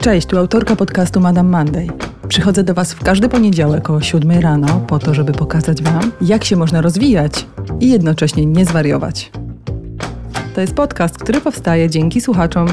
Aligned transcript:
Cześć, 0.00 0.26
tu 0.26 0.38
autorka 0.38 0.76
podcastu 0.76 1.20
Madame 1.20 1.50
Monday. 1.50 1.86
Przychodzę 2.28 2.64
do 2.64 2.74
Was 2.74 2.92
w 2.94 3.02
każdy 3.02 3.28
poniedziałek 3.28 3.90
o 3.90 4.00
7 4.00 4.30
rano 4.30 4.80
po 4.80 4.98
to, 4.98 5.14
żeby 5.14 5.32
pokazać 5.32 5.82
Wam, 5.82 6.12
jak 6.20 6.44
się 6.44 6.56
można 6.56 6.80
rozwijać 6.80 7.46
i 7.80 7.90
jednocześnie 7.90 8.46
nie 8.46 8.64
zwariować. 8.64 9.30
To 10.54 10.60
jest 10.60 10.74
podcast, 10.74 11.18
który 11.18 11.40
powstaje 11.40 11.90
dzięki 11.90 12.20
słuchaczom. 12.20 12.68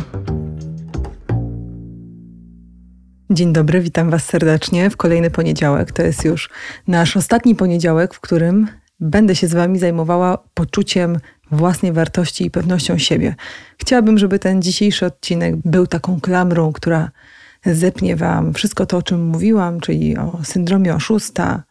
Dzień 3.29 3.53
dobry, 3.53 3.81
witam 3.81 4.09
Was 4.09 4.25
serdecznie 4.25 4.89
w 4.89 4.97
kolejny 4.97 5.29
poniedziałek. 5.29 5.91
To 5.91 6.01
jest 6.01 6.25
już 6.25 6.49
nasz 6.87 7.17
ostatni 7.17 7.55
poniedziałek, 7.55 8.13
w 8.13 8.19
którym 8.19 8.67
będę 8.99 9.35
się 9.35 9.47
z 9.47 9.53
Wami 9.53 9.79
zajmowała 9.79 10.37
poczuciem 10.53 11.17
własnej 11.51 11.93
wartości 11.93 12.45
i 12.45 12.51
pewnością 12.51 12.97
siebie. 12.97 13.35
Chciałabym, 13.77 14.17
żeby 14.17 14.39
ten 14.39 14.61
dzisiejszy 14.61 15.05
odcinek 15.05 15.55
był 15.65 15.87
taką 15.87 16.21
klamrą, 16.21 16.73
która 16.73 17.11
zepnie 17.65 18.15
Wam 18.15 18.53
wszystko 18.53 18.85
to, 18.85 18.97
o 18.97 19.01
czym 19.01 19.25
mówiłam, 19.25 19.79
czyli 19.79 20.17
o 20.17 20.39
syndromie 20.43 20.95
oszusta, 20.95 21.63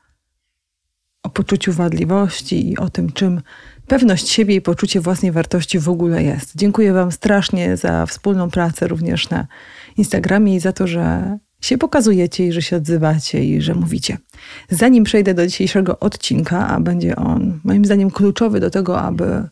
o 1.23 1.31
poczuciu 1.31 1.73
wadliwości 1.73 2.71
i 2.71 2.79
o 2.79 2.91
tym, 2.91 3.13
czym 3.13 3.41
pewność 3.87 4.29
siebie 4.29 4.55
i 4.55 4.61
poczucie 4.61 5.01
własnej 5.01 5.33
wartości 5.33 5.79
w 5.79 5.89
ogóle 5.89 6.23
jest. 6.23 6.53
Dziękuję 6.57 6.93
Wam 6.93 7.13
strasznie 7.13 7.77
za 7.77 8.07
wspólną 8.07 8.51
pracę 8.51 8.89
również 8.89 9.31
na 9.31 9.47
Instagramie 9.97 10.55
i 10.55 10.61
za 10.61 10.73
to, 10.73 10.87
że 10.87 11.39
się 11.67 11.79
pokazujecie 11.79 12.47
i 12.47 12.53
że 12.53 12.63
się 12.63 12.77
odzywacie 12.77 13.45
i 13.45 13.63
że 13.63 13.75
mówicie. 13.75 14.19
Zanim 14.71 15.05
przejdę 15.05 15.35
do 15.35 15.47
dzisiejszego 15.47 15.99
odcinka, 15.99 16.69
a 16.69 16.81
będzie 16.81 17.17
on 17.17 17.61
moim 17.65 17.85
zdaniem 17.85 18.11
kluczowy 18.11 18.61
do 18.61 18.71
tego, 18.71 19.01
aby 19.01 19.49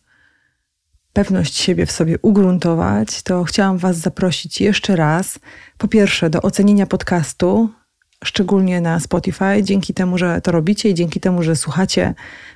pewność 1.12 1.56
siebie 1.56 1.86
w 1.86 1.92
sobie 1.92 2.18
ugruntować, 2.22 3.22
to 3.22 3.44
chciałam 3.44 3.78
Was 3.78 3.96
zaprosić 3.96 4.60
jeszcze 4.60 4.96
raz, 4.96 5.38
po 5.78 5.88
pierwsze, 5.88 6.30
do 6.30 6.42
ocenienia 6.42 6.86
podcastu, 6.86 7.68
szczególnie 8.24 8.80
na 8.80 9.00
Spotify. 9.00 9.62
Dzięki 9.62 9.94
temu, 9.94 10.18
że 10.18 10.40
to 10.40 10.52
robicie 10.52 10.88
i 10.88 10.94
dzięki 10.94 11.20
temu, 11.20 11.42
że 11.42 11.56
słuchacie, 11.56 12.14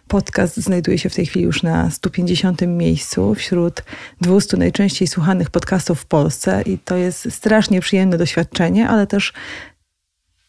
podcast 0.09 0.57
znajduje 0.57 0.99
się 0.99 1.11
w 1.11 1.15
tej 1.15 1.27
chwili 1.27 1.45
już 1.45 1.63
na 1.63 1.91
150 1.91 2.61
miejscu 2.67 3.35
wśród 3.35 3.83
200 4.21 4.57
najczęściej 4.57 5.09
słuchanych 5.09 5.51
podcastów 5.51 6.01
w 6.01 6.07
Polsce 6.07 6.63
i 6.63 6.79
to 6.79 6.97
jest 6.97 7.33
strasznie 7.33 7.81
przyjemne 7.81 8.19
doświadczenie, 8.19 8.89
ale 8.89 9.07
też 9.07 9.33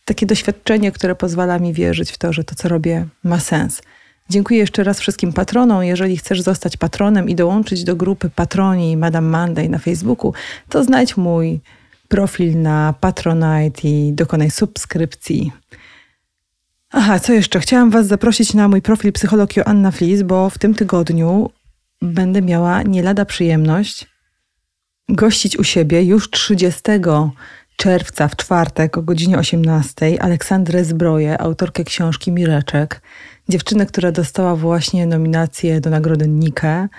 takie 0.05 0.25
doświadczenie, 0.25 0.91
które 0.91 1.15
pozwala 1.15 1.59
mi 1.59 1.73
wierzyć 1.73 2.11
w 2.11 2.17
to, 2.17 2.33
że 2.33 2.43
to, 2.43 2.55
co 2.55 2.69
robię, 2.69 3.05
ma 3.23 3.39
sens. 3.39 3.81
Dziękuję 4.29 4.59
jeszcze 4.59 4.83
raz 4.83 4.99
wszystkim 4.99 5.33
patronom. 5.33 5.83
Jeżeli 5.83 6.17
chcesz 6.17 6.41
zostać 6.41 6.77
patronem 6.77 7.29
i 7.29 7.35
dołączyć 7.35 7.83
do 7.83 7.95
grupy 7.95 8.29
Patroni 8.29 8.97
Madame 8.97 9.29
Monday 9.29 9.69
na 9.69 9.77
Facebooku, 9.77 10.33
to 10.69 10.83
znajdź 10.83 11.17
mój 11.17 11.59
profil 12.09 12.61
na 12.61 12.93
Patronite 12.99 13.87
i 13.87 14.13
dokonaj 14.13 14.51
subskrypcji. 14.51 15.51
Aha, 16.91 17.19
co 17.19 17.33
jeszcze? 17.33 17.59
Chciałam 17.59 17.89
Was 17.89 18.07
zaprosić 18.07 18.53
na 18.53 18.67
mój 18.67 18.81
profil 18.81 19.11
psycholog 19.11 19.55
Joanna 19.57 19.91
Flis, 19.91 20.21
bo 20.21 20.49
w 20.49 20.57
tym 20.57 20.73
tygodniu 20.73 21.49
będę 22.01 22.41
miała 22.41 22.83
nie 22.83 23.03
lada 23.03 23.25
przyjemność 23.25 24.07
gościć 25.09 25.57
u 25.57 25.63
siebie 25.63 26.03
już 26.03 26.29
30 26.29 26.81
czerwca 27.77 28.27
w 28.27 28.35
czwartek 28.35 28.97
o 28.97 29.01
godzinie 29.01 29.37
18 29.37 30.21
Aleksandrę 30.21 30.85
Zbroję, 30.85 31.41
autorkę 31.41 31.83
książki 31.83 32.31
Mireczek, 32.31 33.01
dziewczynę, 33.49 33.85
która 33.85 34.11
dostała 34.11 34.55
właśnie 34.55 35.05
nominację 35.05 35.81
do 35.81 35.89
nagrody 35.89 36.27
Nike 36.27 36.89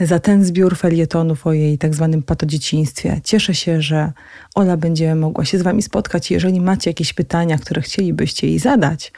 za 0.00 0.18
ten 0.18 0.44
zbiór 0.44 0.76
felietonów 0.76 1.46
o 1.46 1.52
jej 1.52 1.78
tak 1.78 1.94
zwanym 1.94 2.22
patodzieciństwie. 2.22 3.20
Cieszę 3.24 3.54
się, 3.54 3.82
że 3.82 4.12
Ola 4.54 4.76
będzie 4.76 5.14
mogła 5.14 5.44
się 5.44 5.58
z 5.58 5.62
Wami 5.62 5.82
spotkać. 5.82 6.30
Jeżeli 6.30 6.60
macie 6.60 6.90
jakieś 6.90 7.12
pytania, 7.12 7.58
które 7.58 7.82
chcielibyście 7.82 8.46
jej 8.46 8.58
zadać, 8.58 9.12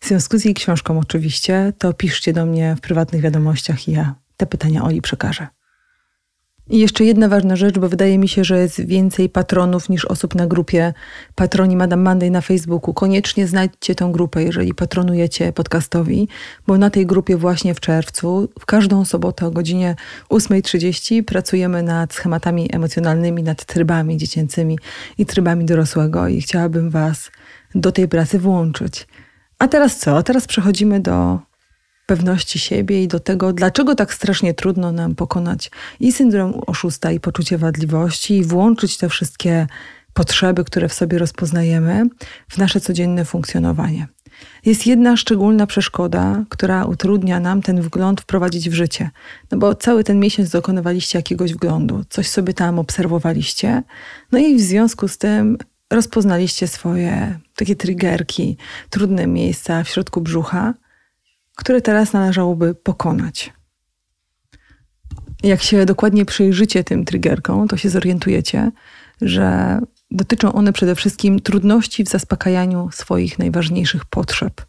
w 0.00 0.08
związku 0.08 0.38
z 0.38 0.44
jej 0.44 0.54
książką 0.54 0.98
oczywiście, 0.98 1.72
to 1.78 1.92
piszcie 1.92 2.32
do 2.32 2.46
mnie 2.46 2.74
w 2.78 2.80
prywatnych 2.80 3.22
wiadomościach 3.22 3.88
i 3.88 3.92
ja 3.92 4.14
te 4.36 4.46
pytania 4.46 4.84
Oli 4.84 5.02
przekażę. 5.02 5.46
I 6.70 6.78
jeszcze 6.78 7.04
jedna 7.04 7.28
ważna 7.28 7.56
rzecz, 7.56 7.78
bo 7.78 7.88
wydaje 7.88 8.18
mi 8.18 8.28
się, 8.28 8.44
że 8.44 8.58
jest 8.58 8.86
więcej 8.86 9.28
patronów 9.28 9.88
niż 9.88 10.04
osób 10.04 10.34
na 10.34 10.46
grupie 10.46 10.94
Patroni 11.34 11.76
Madame 11.76 12.02
Monday 12.02 12.30
na 12.30 12.40
Facebooku. 12.40 12.94
Koniecznie 12.94 13.46
znajdźcie 13.46 13.94
tę 13.94 14.08
grupę, 14.12 14.42
jeżeli 14.42 14.74
patronujecie 14.74 15.52
podcastowi, 15.52 16.28
bo 16.66 16.78
na 16.78 16.90
tej 16.90 17.06
grupie 17.06 17.36
właśnie 17.36 17.74
w 17.74 17.80
czerwcu, 17.80 18.48
w 18.60 18.66
każdą 18.66 19.04
sobotę 19.04 19.46
o 19.46 19.50
godzinie 19.50 19.96
8.30 20.30 21.22
pracujemy 21.22 21.82
nad 21.82 22.14
schematami 22.14 22.68
emocjonalnymi, 22.72 23.42
nad 23.42 23.64
trybami 23.64 24.16
dziecięcymi 24.16 24.78
i 25.18 25.26
trybami 25.26 25.64
dorosłego 25.64 26.28
i 26.28 26.40
chciałabym 26.40 26.90
Was 26.90 27.30
do 27.74 27.92
tej 27.92 28.08
pracy 28.08 28.38
włączyć. 28.38 29.06
A 29.58 29.68
teraz 29.68 29.96
co? 29.96 30.16
A 30.16 30.22
teraz 30.22 30.46
przechodzimy 30.46 31.00
do 31.00 31.38
pewności 32.06 32.58
siebie 32.58 33.02
i 33.02 33.08
do 33.08 33.20
tego, 33.20 33.52
dlaczego 33.52 33.94
tak 33.94 34.14
strasznie 34.14 34.54
trudno 34.54 34.92
nam 34.92 35.14
pokonać 35.14 35.70
i 36.00 36.12
syndrom 36.12 36.60
oszusta, 36.66 37.12
i 37.12 37.20
poczucie 37.20 37.58
wadliwości, 37.58 38.36
i 38.36 38.44
włączyć 38.44 38.96
te 38.96 39.08
wszystkie 39.08 39.66
potrzeby, 40.14 40.64
które 40.64 40.88
w 40.88 40.94
sobie 40.94 41.18
rozpoznajemy, 41.18 42.06
w 42.48 42.58
nasze 42.58 42.80
codzienne 42.80 43.24
funkcjonowanie. 43.24 44.08
Jest 44.66 44.86
jedna 44.86 45.16
szczególna 45.16 45.66
przeszkoda, 45.66 46.44
która 46.48 46.84
utrudnia 46.84 47.40
nam 47.40 47.62
ten 47.62 47.80
wgląd 47.80 48.20
wprowadzić 48.20 48.70
w 48.70 48.74
życie. 48.74 49.10
No 49.50 49.58
bo 49.58 49.74
cały 49.74 50.04
ten 50.04 50.20
miesiąc 50.20 50.50
dokonywaliście 50.50 51.18
jakiegoś 51.18 51.54
wglądu, 51.54 52.04
coś 52.08 52.28
sobie 52.28 52.54
tam 52.54 52.78
obserwowaliście, 52.78 53.82
no 54.32 54.38
i 54.38 54.56
w 54.56 54.60
związku 54.60 55.08
z 55.08 55.18
tym 55.18 55.58
rozpoznaliście 55.90 56.68
swoje 56.68 57.38
takie 57.56 57.76
triggerki, 57.76 58.56
trudne 58.90 59.26
miejsca 59.26 59.84
w 59.84 59.88
środku 59.88 60.20
brzucha, 60.20 60.74
które 61.56 61.80
teraz 61.80 62.12
należałoby 62.12 62.74
pokonać. 62.74 63.52
Jak 65.42 65.62
się 65.62 65.86
dokładnie 65.86 66.24
przyjrzycie 66.24 66.84
tym 66.84 67.04
triggerkom, 67.04 67.68
to 67.68 67.76
się 67.76 67.90
zorientujecie, 67.90 68.70
że 69.20 69.78
dotyczą 70.10 70.52
one 70.52 70.72
przede 70.72 70.94
wszystkim 70.94 71.40
trudności 71.40 72.04
w 72.04 72.08
zaspokajaniu 72.08 72.90
swoich 72.92 73.38
najważniejszych 73.38 74.04
potrzeb. 74.04 74.66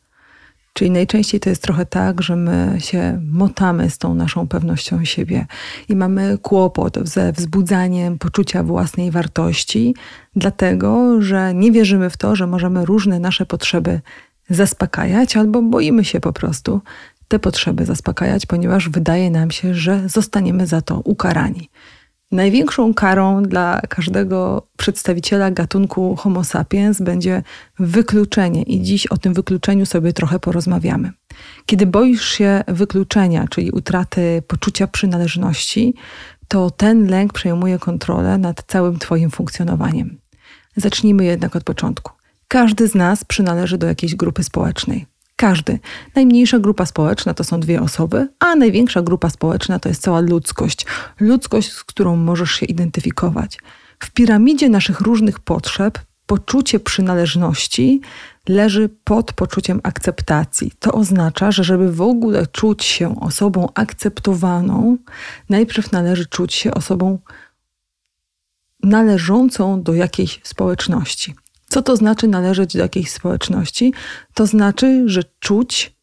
Czyli 0.73 0.91
najczęściej 0.91 1.39
to 1.39 1.49
jest 1.49 1.61
trochę 1.61 1.85
tak, 1.85 2.21
że 2.21 2.35
my 2.35 2.77
się 2.79 3.21
motamy 3.31 3.89
z 3.89 3.97
tą 3.97 4.15
naszą 4.15 4.47
pewnością 4.47 5.05
siebie 5.05 5.45
i 5.89 5.95
mamy 5.95 6.37
kłopot 6.37 6.97
ze 7.03 7.31
wzbudzaniem 7.31 8.17
poczucia 8.17 8.63
własnej 8.63 9.11
wartości, 9.11 9.95
dlatego 10.35 11.21
że 11.21 11.53
nie 11.53 11.71
wierzymy 11.71 12.09
w 12.09 12.17
to, 12.17 12.35
że 12.35 12.47
możemy 12.47 12.85
różne 12.85 13.19
nasze 13.19 13.45
potrzeby 13.45 14.01
zaspokajać, 14.49 15.37
albo 15.37 15.61
boimy 15.61 16.05
się 16.05 16.19
po 16.19 16.33
prostu 16.33 16.81
te 17.27 17.39
potrzeby 17.39 17.85
zaspokajać, 17.85 18.45
ponieważ 18.45 18.89
wydaje 18.89 19.31
nam 19.31 19.51
się, 19.51 19.73
że 19.73 20.09
zostaniemy 20.09 20.67
za 20.67 20.81
to 20.81 20.99
ukarani. 20.99 21.69
Największą 22.31 22.93
karą 22.93 23.43
dla 23.43 23.81
każdego 23.89 24.67
przedstawiciela 24.77 25.51
gatunku 25.51 26.15
Homo 26.15 26.43
sapiens 26.43 27.01
będzie 27.01 27.43
wykluczenie, 27.79 28.63
i 28.63 28.81
dziś 28.81 29.07
o 29.07 29.17
tym 29.17 29.33
wykluczeniu 29.33 29.85
sobie 29.85 30.13
trochę 30.13 30.39
porozmawiamy. 30.39 31.11
Kiedy 31.65 31.85
boisz 31.85 32.27
się 32.27 32.63
wykluczenia, 32.67 33.47
czyli 33.49 33.71
utraty 33.71 34.43
poczucia 34.47 34.87
przynależności, 34.87 35.93
to 36.47 36.71
ten 36.71 37.07
lęk 37.07 37.33
przejmuje 37.33 37.79
kontrolę 37.79 38.37
nad 38.37 38.63
całym 38.67 38.99
Twoim 38.99 39.29
funkcjonowaniem. 39.31 40.17
Zacznijmy 40.75 41.25
jednak 41.25 41.55
od 41.55 41.63
początku. 41.63 42.11
Każdy 42.55 42.87
z 42.87 42.95
nas 42.95 43.23
przynależy 43.23 43.77
do 43.77 43.87
jakiejś 43.87 44.15
grupy 44.15 44.43
społecznej. 44.43 45.05
Każdy. 45.35 45.79
Najmniejsza 46.15 46.59
grupa 46.59 46.85
społeczna 46.85 47.33
to 47.33 47.43
są 47.43 47.59
dwie 47.59 47.81
osoby, 47.81 48.27
a 48.39 48.55
największa 48.55 49.01
grupa 49.01 49.29
społeczna 49.29 49.79
to 49.79 49.89
jest 49.89 50.01
cała 50.01 50.19
ludzkość. 50.19 50.85
Ludzkość, 51.19 51.71
z 51.71 51.83
którą 51.83 52.15
możesz 52.15 52.51
się 52.51 52.65
identyfikować. 52.65 53.57
W 53.99 54.11
piramidzie 54.11 54.69
naszych 54.69 55.01
różnych 55.01 55.39
potrzeb 55.39 55.99
poczucie 56.25 56.79
przynależności 56.79 58.01
leży 58.47 58.89
pod 59.03 59.33
poczuciem 59.33 59.79
akceptacji. 59.83 60.71
To 60.79 60.91
oznacza, 60.91 61.51
że 61.51 61.63
żeby 61.63 61.91
w 61.91 62.01
ogóle 62.01 62.47
czuć 62.47 62.83
się 62.83 63.19
osobą 63.19 63.69
akceptowaną, 63.73 64.97
najpierw 65.49 65.91
należy 65.91 66.25
czuć 66.25 66.53
się 66.53 66.73
osobą 66.73 67.19
należącą 68.83 69.83
do 69.83 69.93
jakiejś 69.93 70.39
społeczności. 70.43 71.35
Co 71.75 71.81
to 71.81 71.95
znaczy 71.95 72.27
należeć 72.27 72.73
do 72.73 72.79
jakiejś 72.79 73.11
społeczności? 73.11 73.93
To 74.33 74.45
znaczy, 74.45 75.03
że 75.05 75.23
czuć, 75.39 75.95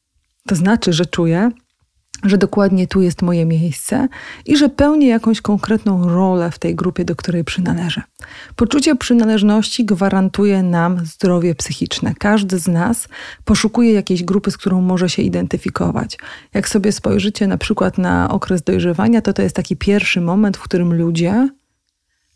to 0.46 0.54
znaczy, 0.54 0.92
że 0.92 1.06
czuję, 1.06 1.50
że 2.24 2.38
dokładnie 2.38 2.86
tu 2.86 3.00
jest 3.00 3.22
moje 3.22 3.46
miejsce 3.46 4.08
i 4.46 4.56
że 4.56 4.68
pełnię 4.68 5.08
jakąś 5.08 5.40
konkretną 5.40 6.08
rolę 6.08 6.50
w 6.50 6.58
tej 6.58 6.74
grupie, 6.74 7.04
do 7.04 7.16
której 7.16 7.44
przynależę. 7.44 8.02
Poczucie 8.56 8.96
przynależności 8.96 9.84
gwarantuje 9.84 10.62
nam 10.62 11.06
zdrowie 11.06 11.54
psychiczne. 11.54 12.14
Każdy 12.18 12.58
z 12.58 12.68
nas 12.68 13.08
poszukuje 13.44 13.92
jakiejś 13.92 14.24
grupy, 14.24 14.50
z 14.50 14.56
którą 14.56 14.80
może 14.80 15.08
się 15.08 15.22
identyfikować. 15.22 16.18
Jak 16.54 16.68
sobie 16.68 16.92
spojrzycie 16.92 17.46
na 17.46 17.58
przykład 17.58 17.98
na 17.98 18.28
okres 18.30 18.62
dojrzewania, 18.62 19.22
to 19.22 19.32
to 19.32 19.42
jest 19.42 19.56
taki 19.56 19.76
pierwszy 19.76 20.20
moment, 20.20 20.56
w 20.56 20.62
którym 20.62 20.94
ludzie 20.94 21.48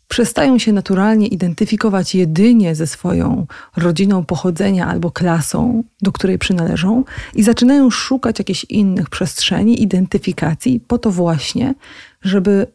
przestają 0.07 0.59
się 0.59 0.73
naturalnie 0.73 1.27
identyfikować 1.27 2.15
jedynie 2.15 2.75
ze 2.75 2.87
swoją 2.87 3.47
rodziną 3.77 4.25
pochodzenia 4.25 4.87
albo 4.87 5.11
klasą, 5.11 5.83
do 6.01 6.11
której 6.11 6.37
przynależą, 6.37 7.03
i 7.33 7.43
zaczynają 7.43 7.89
szukać 7.89 8.39
jakichś 8.39 8.63
innych 8.63 9.09
przestrzeni, 9.09 9.81
identyfikacji, 9.83 10.79
po 10.79 10.97
to 10.97 11.11
właśnie, 11.11 11.73
żeby 12.21 12.67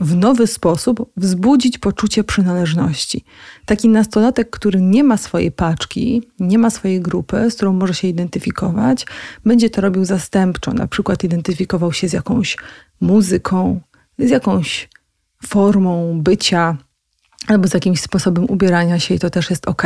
w 0.00 0.16
nowy 0.16 0.46
sposób 0.46 1.12
wzbudzić 1.16 1.78
poczucie 1.78 2.24
przynależności. 2.24 3.24
Taki 3.66 3.88
nastolatek, 3.88 4.50
który 4.50 4.80
nie 4.80 5.04
ma 5.04 5.16
swojej 5.16 5.52
paczki, 5.52 6.22
nie 6.40 6.58
ma 6.58 6.70
swojej 6.70 7.00
grupy, 7.00 7.50
z 7.50 7.54
którą 7.54 7.72
może 7.72 7.94
się 7.94 8.08
identyfikować, 8.08 9.06
będzie 9.44 9.70
to 9.70 9.80
robił 9.80 10.04
zastępczo, 10.04 10.72
na 10.72 10.86
przykład 10.86 11.24
identyfikował 11.24 11.92
się 11.92 12.08
z 12.08 12.12
jakąś 12.12 12.56
muzyką, 13.00 13.80
z 14.18 14.30
jakąś 14.30 14.88
formą 15.46 16.20
bycia 16.22 16.76
albo 17.46 17.68
z 17.68 17.74
jakimś 17.74 18.00
sposobem 18.00 18.44
ubierania 18.44 18.98
się 18.98 19.14
i 19.14 19.18
to 19.18 19.30
też 19.30 19.50
jest 19.50 19.68
ok. 19.68 19.82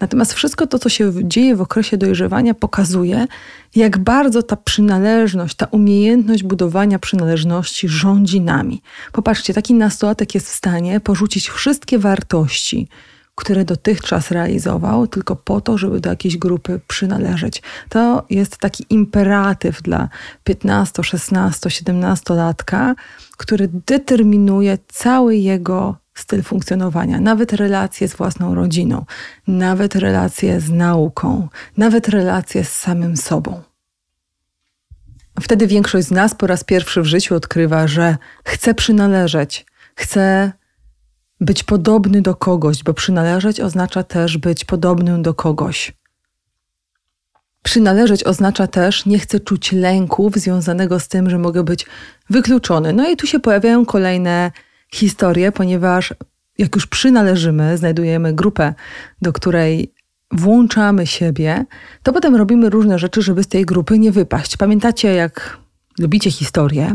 Natomiast 0.00 0.32
wszystko 0.32 0.66
to, 0.66 0.78
co 0.78 0.88
się 0.88 1.12
dzieje 1.22 1.56
w 1.56 1.60
okresie 1.60 1.96
dojrzewania, 1.96 2.54
pokazuje, 2.54 3.26
jak 3.74 3.98
bardzo 3.98 4.42
ta 4.42 4.56
przynależność, 4.56 5.56
ta 5.56 5.66
umiejętność 5.66 6.42
budowania 6.42 6.98
przynależności 6.98 7.88
rządzi 7.88 8.40
nami. 8.40 8.82
Popatrzcie, 9.12 9.54
taki 9.54 9.74
nastolatek 9.74 10.34
jest 10.34 10.48
w 10.48 10.54
stanie 10.54 11.00
porzucić 11.00 11.48
wszystkie 11.48 11.98
wartości, 11.98 12.88
które 13.36 13.64
dotychczas 13.64 14.30
realizował, 14.30 15.06
tylko 15.06 15.36
po 15.36 15.60
to, 15.60 15.78
żeby 15.78 16.00
do 16.00 16.10
jakiejś 16.10 16.36
grupy 16.36 16.80
przynależeć. 16.88 17.62
To 17.88 18.26
jest 18.30 18.56
taki 18.56 18.86
imperatyw 18.90 19.82
dla 19.82 20.08
15, 20.44 21.04
16, 21.04 21.70
17 21.70 22.34
latka, 22.34 22.94
który 23.36 23.68
determinuje 23.86 24.78
cały 24.88 25.36
jego 25.36 25.96
styl 26.14 26.42
funkcjonowania, 26.42 27.20
nawet 27.20 27.52
relacje 27.52 28.08
z 28.08 28.14
własną 28.14 28.54
rodziną, 28.54 29.04
nawet 29.46 29.94
relacje 29.94 30.60
z 30.60 30.70
nauką, 30.70 31.48
nawet 31.76 32.08
relacje 32.08 32.64
z 32.64 32.72
samym 32.72 33.16
sobą. 33.16 33.62
Wtedy 35.40 35.66
większość 35.66 36.06
z 36.06 36.10
nas 36.10 36.34
po 36.34 36.46
raz 36.46 36.64
pierwszy 36.64 37.02
w 37.02 37.06
życiu 37.06 37.34
odkrywa, 37.34 37.86
że 37.86 38.16
chce 38.44 38.74
przynależeć, 38.74 39.66
chce 39.94 40.52
być 41.40 41.62
podobny 41.62 42.22
do 42.22 42.34
kogoś, 42.34 42.82
bo 42.82 42.94
przynależeć 42.94 43.60
oznacza 43.60 44.02
też 44.02 44.38
być 44.38 44.64
podobnym 44.64 45.22
do 45.22 45.34
kogoś. 45.34 45.92
Przynależeć 47.62 48.24
oznacza 48.24 48.66
też 48.66 49.06
nie 49.06 49.18
chcę 49.18 49.40
czuć 49.40 49.72
lęków 49.72 50.36
związanego 50.36 51.00
z 51.00 51.08
tym, 51.08 51.30
że 51.30 51.38
mogę 51.38 51.62
być 51.62 51.86
wykluczony. 52.30 52.92
No 52.92 53.10
i 53.10 53.16
tu 53.16 53.26
się 53.26 53.40
pojawiają 53.40 53.86
kolejne 53.86 54.52
historie, 54.92 55.52
ponieważ 55.52 56.14
jak 56.58 56.74
już 56.74 56.86
przynależymy, 56.86 57.78
znajdujemy 57.78 58.32
grupę, 58.32 58.74
do 59.22 59.32
której 59.32 59.92
włączamy 60.32 61.06
siebie, 61.06 61.64
to 62.02 62.12
potem 62.12 62.36
robimy 62.36 62.70
różne 62.70 62.98
rzeczy, 62.98 63.22
żeby 63.22 63.42
z 63.42 63.48
tej 63.48 63.64
grupy 63.64 63.98
nie 63.98 64.12
wypaść. 64.12 64.56
Pamiętacie, 64.56 65.14
jak 65.14 65.58
lubicie 65.98 66.30
historię 66.30 66.94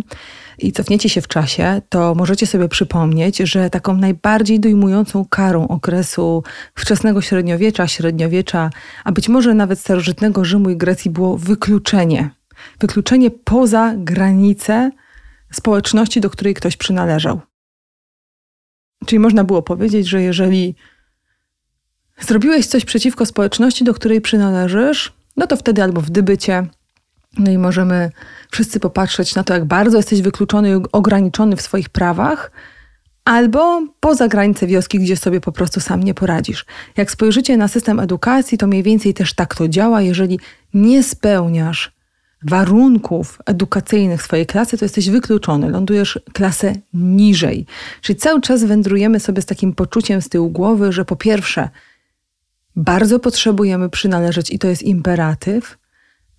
i 0.61 0.71
cofniecie 0.71 1.09
się 1.09 1.21
w 1.21 1.27
czasie, 1.27 1.81
to 1.89 2.15
możecie 2.15 2.47
sobie 2.47 2.67
przypomnieć, 2.67 3.37
że 3.37 3.69
taką 3.69 3.95
najbardziej 3.95 4.59
dojmującą 4.59 5.25
karą 5.25 5.67
okresu 5.67 6.43
wczesnego 6.75 7.21
średniowiecza, 7.21 7.87
średniowiecza, 7.87 8.69
a 9.03 9.11
być 9.11 9.29
może 9.29 9.53
nawet 9.53 9.79
starożytnego 9.79 10.45
Rzymu 10.45 10.69
i 10.69 10.77
Grecji 10.77 11.11
było 11.11 11.37
wykluczenie. 11.37 12.29
Wykluczenie 12.79 13.31
poza 13.31 13.93
granice 13.97 14.91
społeczności, 15.51 16.21
do 16.21 16.29
której 16.29 16.53
ktoś 16.53 16.77
przynależał. 16.77 17.41
Czyli 19.05 19.19
można 19.19 19.43
było 19.43 19.61
powiedzieć, 19.61 20.07
że 20.07 20.21
jeżeli 20.21 20.75
zrobiłeś 22.19 22.67
coś 22.67 22.85
przeciwko 22.85 23.25
społeczności, 23.25 23.83
do 23.83 23.93
której 23.93 24.21
przynależysz, 24.21 25.13
no 25.37 25.47
to 25.47 25.57
wtedy 25.57 25.83
albo 25.83 26.01
w 26.01 26.09
dybycie, 26.09 26.67
no 27.37 27.51
i 27.51 27.57
możemy 27.57 28.11
wszyscy 28.51 28.79
popatrzeć 28.79 29.35
na 29.35 29.43
to, 29.43 29.53
jak 29.53 29.65
bardzo 29.65 29.97
jesteś 29.97 30.21
wykluczony 30.21 30.69
i 30.69 30.81
ograniczony 30.91 31.55
w 31.55 31.61
swoich 31.61 31.89
prawach, 31.89 32.51
albo 33.25 33.81
poza 33.99 34.27
granice 34.27 34.67
wioski, 34.67 34.99
gdzie 34.99 35.17
sobie 35.17 35.41
po 35.41 35.51
prostu 35.51 35.79
sam 35.79 36.03
nie 36.03 36.13
poradzisz. 36.13 36.65
Jak 36.97 37.11
spojrzycie 37.11 37.57
na 37.57 37.67
system 37.67 37.99
edukacji, 37.99 38.57
to 38.57 38.67
mniej 38.67 38.83
więcej 38.83 39.13
też 39.13 39.33
tak 39.33 39.55
to 39.55 39.67
działa. 39.67 40.01
Jeżeli 40.01 40.39
nie 40.73 41.03
spełniasz 41.03 41.91
warunków 42.43 43.39
edukacyjnych 43.45 44.23
swojej 44.23 44.45
klasy, 44.45 44.77
to 44.77 44.85
jesteś 44.85 45.09
wykluczony, 45.09 45.69
lądujesz 45.69 46.19
klasę 46.33 46.73
niżej. 46.93 47.65
Czyli 48.01 48.19
cały 48.19 48.41
czas 48.41 48.63
wędrujemy 48.63 49.19
sobie 49.19 49.41
z 49.41 49.45
takim 49.45 49.73
poczuciem 49.73 50.21
z 50.21 50.29
tyłu 50.29 50.49
głowy, 50.49 50.91
że 50.91 51.05
po 51.05 51.15
pierwsze, 51.15 51.69
bardzo 52.75 53.19
potrzebujemy 53.19 53.89
przynależeć 53.89 54.49
i 54.51 54.59
to 54.59 54.67
jest 54.67 54.83
imperatyw, 54.83 55.77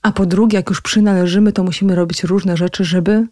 a 0.03 0.13
po 0.13 0.27
drugie, 0.27 0.57
jak 0.57 0.71
już 0.71 0.81
przynależymy, 0.81 1.53
to 1.53 1.65
musimy 1.65 1.95
robić 1.95 2.25
różne 2.25 2.57
rzeczy, 2.57 2.85
żeby 2.85 3.27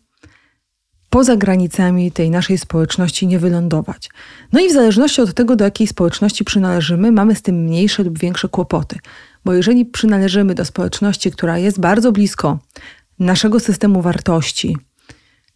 poza 1.11 1.37
granicami 1.37 2.13
tej 2.13 2.31
naszej 2.31 2.59
społeczności 2.59 3.27
nie 3.27 3.39
wylądować. 3.39 4.11
No 4.53 4.61
i 4.61 4.69
w 4.69 4.73
zależności 4.73 5.21
od 5.21 5.35
tego, 5.35 5.57
do 5.57 5.65
jakiej 5.65 5.87
społeczności 5.87 6.45
przynależymy, 6.45 7.13
mamy 7.13 7.35
z 7.35 7.43
tym 7.43 7.65
mniejsze 7.65 8.03
lub 8.03 8.19
większe 8.19 8.49
kłopoty. 8.49 8.99
Bo 9.45 9.53
jeżeli 9.53 9.85
przynależymy 9.85 10.55
do 10.55 10.65
społeczności, 10.65 11.31
która 11.31 11.59
jest 11.59 11.81
bardzo 11.81 12.13
blisko 12.13 12.59
naszego 13.19 13.61
systemu 13.61 14.03
wartości, 14.03 14.77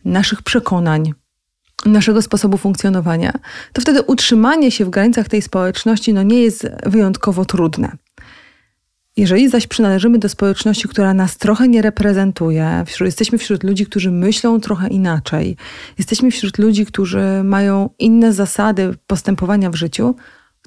naszych 0.05 0.43
przekonań, 0.43 1.15
naszego 1.87 2.23
sposobu 2.23 2.59
funkcjonowania, 2.59 3.33
to 3.73 3.83
wtedy 3.83 4.03
utrzymanie 4.03 4.71
się 4.71 4.85
w 4.85 4.91
granicach 4.91 5.29
tej 5.29 5.43
społeczności 5.43 6.15
no, 6.15 6.23
nie 6.23 6.43
jest 6.43 6.67
wyjątkowo 6.87 7.45
trudne. 7.45 7.97
Jeżeli 9.17 9.49
zaś 9.49 9.67
przynależymy 9.67 10.19
do 10.19 10.29
społeczności, 10.29 10.89
która 10.89 11.15
nas 11.15 11.37
trochę 11.37 11.69
nie 11.69 11.83
reprezentuje, 11.83 12.85
wśród, 12.87 13.07
jesteśmy 13.07 13.39
wśród 13.39 13.65
ludzi, 13.65 13.87
którzy 13.87 14.11
myślą 14.11 14.61
trochę 14.61 14.89
inaczej, 14.89 15.57
jesteśmy 15.99 16.31
wśród 16.31 16.59
ludzi, 16.59 16.87
którzy 16.87 17.43
mają 17.45 17.91
inne 17.99 18.33
zasady 18.33 18.95
postępowania 19.07 19.71
w 19.71 19.75
życiu, 19.75 20.15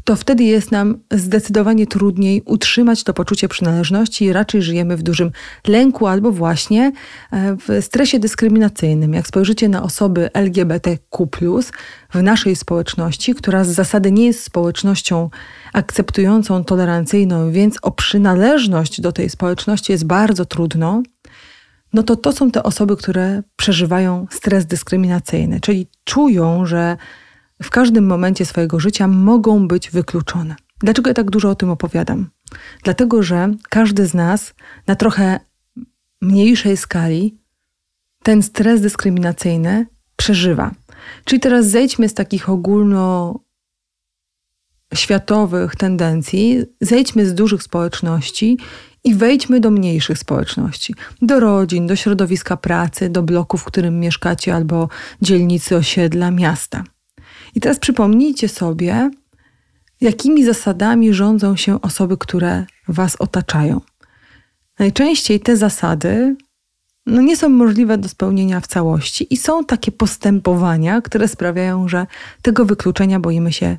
to 0.08 0.16
wtedy 0.16 0.44
jest 0.44 0.72
nam 0.72 1.00
zdecydowanie 1.12 1.88
trudniej 1.88 2.42
utrzymać 2.46 3.04
to 3.04 3.14
poczucie 3.14 3.48
przynależności 3.48 4.26
i 4.26 4.34
raczej 4.34 4.62
żyjemy 4.62 4.98
w 4.98 5.04
dużym 5.04 5.32
lęku 5.68 6.08
albo 6.08 6.32
właśnie 6.32 6.92
e, 7.32 7.56
w 7.56 7.86
stresie 7.86 8.20
dyskryminacyjnym. 8.20 9.14
Jak 9.14 9.28
spojrzycie 9.28 9.70
na 9.70 9.84
osoby 9.84 10.30
LGBTQ, 10.34 11.60
w 12.14 12.22
naszej 12.24 12.56
społeczności, 12.56 13.36
która 13.36 13.64
z 13.64 13.68
zasady 13.68 14.12
nie 14.12 14.26
jest 14.26 14.44
społecznością 14.44 15.30
akceptującą, 15.74 16.64
tolerancyjną, 16.64 17.52
więc 17.52 17.78
o 17.82 17.92
przynależność 17.92 19.02
do 19.02 19.12
tej 19.12 19.30
społeczności 19.30 19.92
jest 19.92 20.06
bardzo 20.06 20.46
trudno, 20.46 21.04
no 21.94 22.04
to 22.04 22.16
to 22.16 22.32
są 22.32 22.52
te 22.52 22.64
osoby, 22.64 22.98
które 22.98 23.44
przeżywają 23.56 24.28
stres 24.32 24.66
dyskryminacyjny, 24.66 25.60
czyli 25.60 25.88
czują, 26.04 26.66
że 26.66 26.98
w 27.64 27.70
każdym 27.70 28.06
momencie 28.06 28.46
swojego 28.46 28.80
życia 28.80 29.08
mogą 29.08 29.68
być 29.68 29.92
wykluczone. 29.92 30.56
Dlaczego 30.80 31.10
ja 31.10 31.14
tak 31.14 31.32
dużo 31.32 31.50
o 31.50 31.56
tym 31.56 31.70
opowiadam? 31.70 32.30
Dlatego, 32.84 33.24
że 33.24 33.52
każdy 33.70 34.08
z 34.08 34.14
nas 34.14 34.54
na 34.88 34.96
trochę 34.96 35.40
mniejszej 36.22 36.78
skali 36.78 37.38
ten 38.24 38.44
stres 38.44 38.82
dyskryminacyjny 38.82 39.88
przeżywa. 40.16 40.72
Czyli 41.26 41.40
teraz 41.40 41.68
zejdźmy 41.68 42.10
z 42.10 42.14
takich 42.14 42.50
ogólno 42.50 43.40
światowych 44.94 45.76
tendencji, 45.76 46.64
zejdźmy 46.82 47.26
z 47.26 47.34
dużych 47.34 47.64
społeczności 47.64 48.58
i 49.04 49.16
wejdźmy 49.16 49.60
do 49.60 49.72
mniejszych 49.72 50.20
społeczności, 50.20 50.96
do 51.22 51.40
rodzin, 51.40 51.88
do 51.88 51.96
środowiska 51.96 52.58
pracy, 52.58 53.10
do 53.10 53.24
bloku, 53.24 53.58
w 53.58 53.64
którym 53.64 54.00
mieszkacie, 54.00 54.56
albo 54.56 54.90
dzielnicy, 55.22 55.76
osiedla, 55.76 56.32
miasta. 56.32 56.84
I 57.58 57.60
teraz 57.60 57.80
przypomnijcie 57.80 58.50
sobie, 58.50 59.10
jakimi 60.02 60.46
zasadami 60.46 61.14
rządzą 61.14 61.56
się 61.56 61.82
osoby, 61.82 62.18
które 62.18 62.66
Was 62.88 63.16
otaczają. 63.16 63.82
Najczęściej 64.80 65.40
te 65.40 65.58
zasady 65.58 66.36
no, 67.06 67.22
nie 67.22 67.38
są 67.38 67.50
możliwe 67.50 67.98
do 67.98 68.10
spełnienia 68.10 68.60
w 68.60 68.68
całości 68.68 69.34
i 69.34 69.38
są 69.38 69.66
takie 69.66 69.92
postępowania, 69.92 71.02
które 71.02 71.28
sprawiają, 71.28 71.88
że 71.88 72.08
tego 72.42 72.66
wykluczenia 72.66 73.20
boimy 73.20 73.54
się 73.54 73.78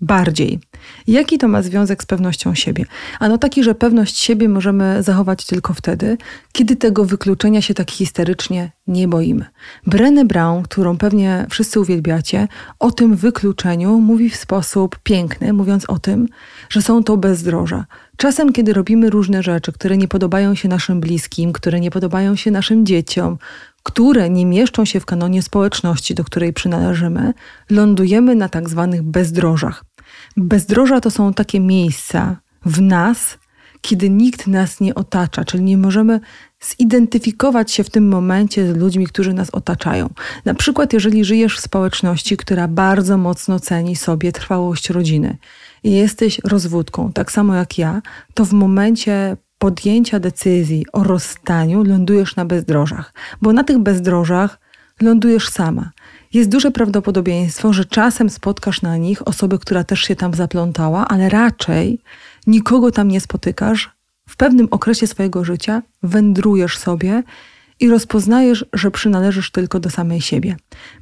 bardziej. 0.00 0.60
Jaki 1.06 1.38
to 1.38 1.48
ma 1.48 1.62
związek 1.62 2.02
z 2.02 2.06
pewnością 2.06 2.54
siebie? 2.54 2.84
Ano 3.20 3.38
taki, 3.38 3.64
że 3.64 3.74
pewność 3.74 4.18
siebie 4.18 4.48
możemy 4.48 5.02
zachować 5.02 5.46
tylko 5.46 5.74
wtedy, 5.74 6.18
kiedy 6.52 6.76
tego 6.76 7.04
wykluczenia 7.04 7.62
się 7.62 7.74
tak 7.74 7.90
histerycznie 7.90 8.70
nie 8.86 9.08
boimy. 9.08 9.44
Brené 9.86 10.26
Brown, 10.26 10.62
którą 10.62 10.98
pewnie 10.98 11.46
wszyscy 11.50 11.80
uwielbiacie, 11.80 12.48
o 12.78 12.90
tym 12.90 13.16
wykluczeniu 13.16 13.98
mówi 13.98 14.30
w 14.30 14.36
sposób 14.36 14.98
piękny, 15.02 15.52
mówiąc 15.52 15.84
o 15.84 15.98
tym, 15.98 16.28
że 16.70 16.82
są 16.82 17.04
to 17.04 17.16
bezdroża. 17.16 17.86
Czasem, 18.16 18.52
kiedy 18.52 18.72
robimy 18.72 19.10
różne 19.10 19.42
rzeczy, 19.42 19.72
które 19.72 19.96
nie 19.96 20.08
podobają 20.08 20.54
się 20.54 20.68
naszym 20.68 21.00
bliskim, 21.00 21.52
które 21.52 21.80
nie 21.80 21.90
podobają 21.90 22.36
się 22.36 22.50
naszym 22.50 22.86
dzieciom, 22.86 23.38
które 23.82 24.30
nie 24.30 24.46
mieszczą 24.46 24.84
się 24.84 25.00
w 25.00 25.06
kanonie 25.06 25.42
społeczności, 25.42 26.14
do 26.14 26.24
której 26.24 26.52
przynależymy, 26.52 27.34
lądujemy 27.70 28.34
na 28.34 28.48
tak 28.48 28.68
zwanych 28.68 29.02
bezdrożach. 29.02 29.84
Bezdroża 30.36 31.00
to 31.00 31.10
są 31.10 31.34
takie 31.34 31.60
miejsca 31.60 32.36
w 32.66 32.80
nas, 32.80 33.38
kiedy 33.80 34.10
nikt 34.10 34.46
nas 34.46 34.80
nie 34.80 34.94
otacza, 34.94 35.44
czyli 35.44 35.62
nie 35.62 35.78
możemy 35.78 36.20
zidentyfikować 36.60 37.72
się 37.72 37.84
w 37.84 37.90
tym 37.90 38.08
momencie 38.08 38.72
z 38.72 38.76
ludźmi, 38.76 39.06
którzy 39.06 39.34
nas 39.34 39.50
otaczają. 39.50 40.10
Na 40.44 40.54
przykład, 40.54 40.92
jeżeli 40.92 41.24
żyjesz 41.24 41.56
w 41.56 41.60
społeczności, 41.60 42.36
która 42.36 42.68
bardzo 42.68 43.16
mocno 43.16 43.60
ceni 43.60 43.96
sobie 43.96 44.32
trwałość 44.32 44.90
rodziny 44.90 45.36
i 45.84 45.92
jesteś 45.92 46.40
rozwódką, 46.44 47.12
tak 47.12 47.32
samo 47.32 47.54
jak 47.54 47.78
ja, 47.78 48.02
to 48.34 48.44
w 48.44 48.52
momencie 48.52 49.36
podjęcia 49.58 50.20
decyzji 50.20 50.86
o 50.92 51.04
rozstaniu 51.04 51.84
lądujesz 51.84 52.36
na 52.36 52.44
bezdrożach, 52.44 53.14
bo 53.42 53.52
na 53.52 53.64
tych 53.64 53.78
bezdrożach 53.78 54.58
lądujesz 55.00 55.48
sama. 55.48 55.90
Jest 56.32 56.50
duże 56.50 56.70
prawdopodobieństwo, 56.70 57.72
że 57.72 57.84
czasem 57.84 58.30
spotkasz 58.30 58.82
na 58.82 58.96
nich 58.96 59.28
osobę, 59.28 59.58
która 59.58 59.84
też 59.84 60.00
się 60.00 60.16
tam 60.16 60.34
zaplątała, 60.34 61.08
ale 61.08 61.28
raczej 61.28 61.98
nikogo 62.46 62.90
tam 62.90 63.08
nie 63.08 63.20
spotykasz. 63.20 63.90
W 64.28 64.36
pewnym 64.36 64.68
okresie 64.70 65.06
swojego 65.06 65.44
życia 65.44 65.82
wędrujesz 66.02 66.78
sobie 66.78 67.22
i 67.80 67.88
rozpoznajesz, 67.88 68.64
że 68.72 68.90
przynależysz 68.90 69.50
tylko 69.50 69.80
do 69.80 69.90
samej 69.90 70.20
siebie. 70.20 70.56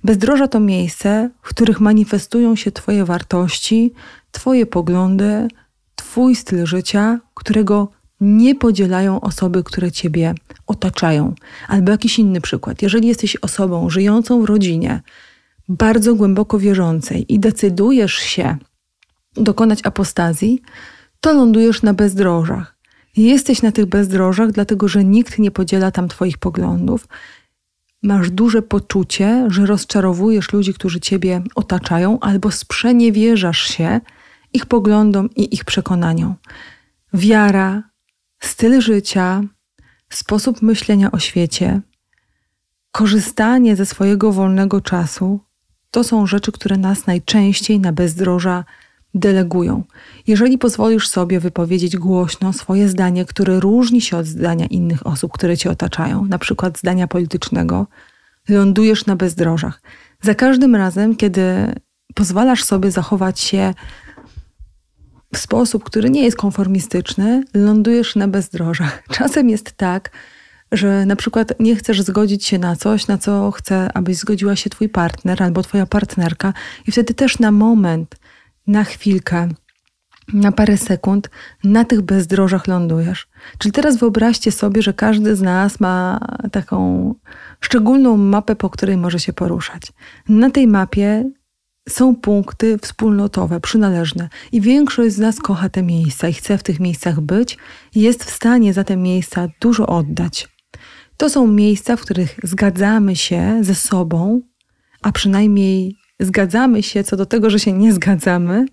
Bezdroża 0.04 0.48
to 0.48 0.60
miejsce, 0.60 1.30
w 1.42 1.48
których 1.48 1.80
manifestują 1.80 2.56
się 2.56 2.72
Twoje 2.72 3.04
wartości, 3.04 3.92
Twoje 4.32 4.66
poglądy, 4.66 5.48
Twój 5.96 6.36
styl 6.36 6.66
życia, 6.66 7.20
którego 7.34 7.88
nie 8.20 8.54
podzielają 8.54 9.20
osoby, 9.20 9.64
które 9.64 9.92
ciebie 9.92 10.34
otaczają. 10.66 11.34
Albo 11.68 11.92
jakiś 11.92 12.18
inny 12.18 12.40
przykład. 12.40 12.82
Jeżeli 12.82 13.08
jesteś 13.08 13.36
osobą 13.36 13.90
żyjącą 13.90 14.42
w 14.42 14.44
rodzinie, 14.44 15.02
bardzo 15.68 16.14
głęboko 16.14 16.58
wierzącej 16.58 17.34
i 17.34 17.40
decydujesz 17.40 18.14
się 18.14 18.56
dokonać 19.34 19.80
apostazji, 19.84 20.62
to 21.20 21.32
lądujesz 21.32 21.82
na 21.82 21.94
bezdrożach. 21.94 22.78
Jesteś 23.16 23.62
na 23.62 23.72
tych 23.72 23.86
bezdrożach, 23.86 24.52
dlatego 24.52 24.88
że 24.88 25.04
nikt 25.04 25.38
nie 25.38 25.50
podziela 25.50 25.90
tam 25.90 26.08
Twoich 26.08 26.38
poglądów. 26.38 27.08
Masz 28.02 28.30
duże 28.30 28.62
poczucie, 28.62 29.46
że 29.50 29.66
rozczarowujesz 29.66 30.52
ludzi, 30.52 30.74
którzy 30.74 31.00
Ciebie 31.00 31.42
otaczają, 31.54 32.20
albo 32.20 32.50
sprzeniewierzasz 32.50 33.60
się 33.60 34.00
ich 34.52 34.66
poglądom 34.66 35.30
i 35.36 35.54
ich 35.54 35.64
przekonaniom. 35.64 36.34
Wiara, 37.14 37.82
styl 38.40 38.80
życia, 38.80 39.42
sposób 40.10 40.62
myślenia 40.62 41.10
o 41.10 41.18
świecie, 41.18 41.80
korzystanie 42.92 43.76
ze 43.76 43.86
swojego 43.86 44.32
wolnego 44.32 44.80
czasu 44.80 45.40
to 45.90 46.04
są 46.04 46.26
rzeczy, 46.26 46.52
które 46.52 46.76
nas 46.76 47.06
najczęściej 47.06 47.80
na 47.80 47.92
bezdroża 47.92 48.64
delegują. 49.14 49.84
Jeżeli 50.26 50.58
pozwolisz 50.58 51.08
sobie 51.08 51.40
wypowiedzieć 51.40 51.96
głośno 51.96 52.52
swoje 52.52 52.88
zdanie, 52.88 53.24
które 53.24 53.60
różni 53.60 54.00
się 54.00 54.16
od 54.16 54.26
zdania 54.26 54.66
innych 54.66 55.06
osób, 55.06 55.32
które 55.32 55.56
cię 55.56 55.70
otaczają, 55.70 56.24
na 56.24 56.38
przykład 56.38 56.78
zdania 56.78 57.06
politycznego, 57.08 57.86
lądujesz 58.48 59.06
na 59.06 59.16
bezdrożach. 59.16 59.82
Za 60.22 60.34
każdym 60.34 60.76
razem, 60.76 61.16
kiedy 61.16 61.42
pozwalasz 62.14 62.64
sobie 62.64 62.90
zachować 62.90 63.40
się 63.40 63.74
sposób, 65.48 65.84
który 65.84 66.10
nie 66.10 66.24
jest 66.24 66.36
konformistyczny, 66.36 67.44
lądujesz 67.54 68.16
na 68.16 68.28
bezdrożach. 68.28 69.02
Czasem 69.18 69.50
jest 69.50 69.72
tak, 69.72 70.10
że 70.72 71.06
na 71.06 71.16
przykład 71.16 71.52
nie 71.60 71.76
chcesz 71.76 72.02
zgodzić 72.02 72.44
się 72.44 72.58
na 72.58 72.76
coś, 72.76 73.06
na 73.06 73.18
co 73.18 73.50
chce, 73.50 73.90
abyś 73.94 74.16
zgodziła 74.16 74.56
się 74.56 74.70
twój 74.70 74.88
partner 74.88 75.42
albo 75.42 75.62
twoja 75.62 75.86
partnerka, 75.86 76.52
i 76.86 76.92
wtedy 76.92 77.14
też 77.14 77.38
na 77.38 77.50
moment, 77.50 78.16
na 78.66 78.84
chwilkę, 78.84 79.48
na 80.32 80.52
parę 80.52 80.76
sekund 80.76 81.30
na 81.64 81.84
tych 81.84 82.00
bezdrożach 82.00 82.66
lądujesz. 82.66 83.28
Czyli 83.58 83.72
teraz 83.72 83.96
wyobraźcie 83.96 84.52
sobie, 84.52 84.82
że 84.82 84.92
każdy 84.92 85.36
z 85.36 85.42
nas 85.42 85.80
ma 85.80 86.20
taką 86.52 87.14
szczególną 87.60 88.16
mapę, 88.16 88.56
po 88.56 88.70
której 88.70 88.96
może 88.96 89.20
się 89.20 89.32
poruszać. 89.32 89.82
Na 90.28 90.50
tej 90.50 90.66
mapie 90.66 91.30
są 91.88 92.16
punkty 92.16 92.78
wspólnotowe, 92.78 93.60
przynależne 93.60 94.28
i 94.52 94.60
większość 94.60 95.14
z 95.14 95.18
nas 95.18 95.38
kocha 95.38 95.68
te 95.68 95.82
miejsca 95.82 96.28
i 96.28 96.32
chce 96.32 96.58
w 96.58 96.62
tych 96.62 96.80
miejscach 96.80 97.20
być 97.20 97.58
jest 97.94 98.24
w 98.24 98.30
stanie 98.30 98.72
za 98.72 98.84
te 98.84 98.96
miejsca 98.96 99.48
dużo 99.60 99.86
oddać. 99.86 100.48
To 101.16 101.30
są 101.30 101.46
miejsca, 101.46 101.96
w 101.96 102.00
których 102.00 102.40
zgadzamy 102.42 103.16
się 103.16 103.58
ze 103.60 103.74
sobą, 103.74 104.40
a 105.02 105.12
przynajmniej 105.12 105.96
zgadzamy 106.20 106.82
się 106.82 107.04
co 107.04 107.16
do 107.16 107.26
tego, 107.26 107.50
że 107.50 107.58
się 107.58 107.72
nie 107.72 107.92
zgadzamy, 107.92 108.66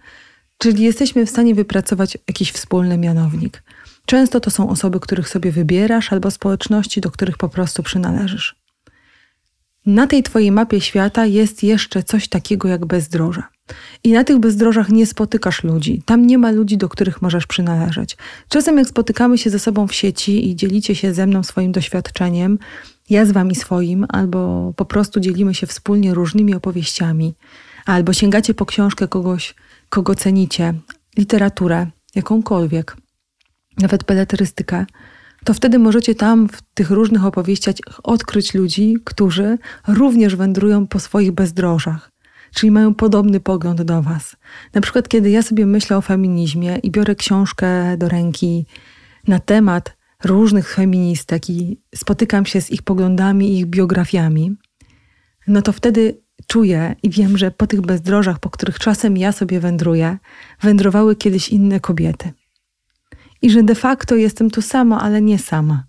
czyli 0.58 0.84
jesteśmy 0.84 1.26
w 1.26 1.30
stanie 1.30 1.56
wypracować 1.56 2.18
jakiś 2.28 2.52
wspólny 2.52 2.98
mianownik. 2.98 3.64
Często 4.06 4.40
to 4.40 4.52
są 4.52 4.70
osoby, 4.70 5.00
których 5.00 5.30
sobie 5.30 5.52
wybierasz, 5.52 6.14
albo 6.14 6.32
społeczności, 6.32 7.02
do 7.02 7.12
których 7.12 7.38
po 7.38 7.50
prostu 7.50 7.84
przynależysz. 7.84 8.65
Na 9.86 10.08
tej 10.08 10.24
Twojej 10.24 10.52
mapie 10.52 10.82
świata 10.82 11.26
jest 11.26 11.64
jeszcze 11.64 12.04
coś 12.04 12.28
takiego 12.28 12.68
jak 12.68 12.86
bezdroża. 12.86 13.50
I 14.04 14.12
na 14.12 14.24
tych 14.24 14.40
bezdrożach 14.40 14.90
nie 14.90 15.06
spotykasz 15.06 15.64
ludzi. 15.64 16.02
Tam 16.06 16.28
nie 16.28 16.38
ma 16.38 16.52
ludzi, 16.52 16.78
do 16.78 16.90
których 16.90 17.22
możesz 17.22 17.48
przynależeć. 17.48 18.18
Czasem, 18.50 18.78
jak 18.78 18.88
spotykamy 18.88 19.38
się 19.38 19.50
ze 19.50 19.60
sobą 19.60 19.88
w 19.88 19.94
sieci 19.94 20.50
i 20.50 20.56
dzielicie 20.56 20.96
się 20.96 21.14
ze 21.14 21.28
mną 21.28 21.44
swoim 21.44 21.72
doświadczeniem, 21.72 22.60
ja 23.10 23.26
z 23.26 23.32
Wami 23.32 23.56
swoim, 23.56 24.06
albo 24.10 24.74
po 24.76 24.86
prostu 24.86 25.20
dzielimy 25.20 25.54
się 25.54 25.68
wspólnie 25.68 26.14
różnymi 26.14 26.56
opowieściami, 26.56 27.34
albo 27.86 28.14
sięgacie 28.14 28.54
po 28.54 28.66
książkę 28.66 29.08
kogoś, 29.08 29.56
kogo 29.90 30.16
cenicie, 30.16 30.74
literaturę, 31.18 31.88
jakąkolwiek, 32.16 32.98
nawet 33.78 34.04
beletrystykę 34.04 34.86
to 35.46 35.54
wtedy 35.54 35.80
możecie 35.80 36.16
tam 36.16 36.50
w 36.50 36.62
tych 36.74 36.92
różnych 36.92 37.26
opowieściach 37.26 37.76
odkryć 38.04 38.54
ludzi, 38.54 38.98
którzy 39.04 39.58
również 39.88 40.36
wędrują 40.36 40.88
po 40.88 41.00
swoich 41.00 41.32
bezdrożach, 41.32 42.12
czyli 42.54 42.72
mają 42.72 42.94
podobny 42.94 43.40
pogląd 43.40 43.82
do 43.82 44.02
Was. 44.02 44.36
Na 44.74 44.82
przykład, 44.82 45.08
kiedy 45.08 45.30
ja 45.30 45.42
sobie 45.42 45.66
myślę 45.66 45.98
o 45.98 46.02
feminizmie 46.02 46.78
i 46.84 46.92
biorę 46.92 47.16
książkę 47.16 47.98
do 47.98 48.10
ręki 48.10 48.66
na 49.28 49.40
temat 49.40 49.98
różnych 50.24 50.74
feministek 50.74 51.50
i 51.50 51.82
spotykam 51.96 52.46
się 52.46 52.62
z 52.62 52.72
ich 52.72 52.82
poglądami 52.82 53.58
ich 53.58 53.66
biografiami, 53.66 54.56
no 55.48 55.62
to 55.62 55.72
wtedy 55.72 56.22
czuję 56.48 56.96
i 57.04 57.10
wiem, 57.10 57.38
że 57.38 57.52
po 57.52 57.68
tych 57.68 57.82
bezdrożach, 57.82 58.40
po 58.40 58.50
których 58.50 58.80
czasem 58.80 59.18
ja 59.18 59.32
sobie 59.32 59.60
wędruję, 59.60 60.18
wędrowały 60.62 61.16
kiedyś 61.16 61.50
inne 61.50 61.80
kobiety 61.80 62.34
i 63.46 63.50
że 63.50 63.64
de 63.64 63.76
facto 63.76 64.16
jestem 64.16 64.50
tu 64.50 64.62
sama, 64.62 65.02
ale 65.02 65.22
nie 65.22 65.40
sama, 65.40 65.84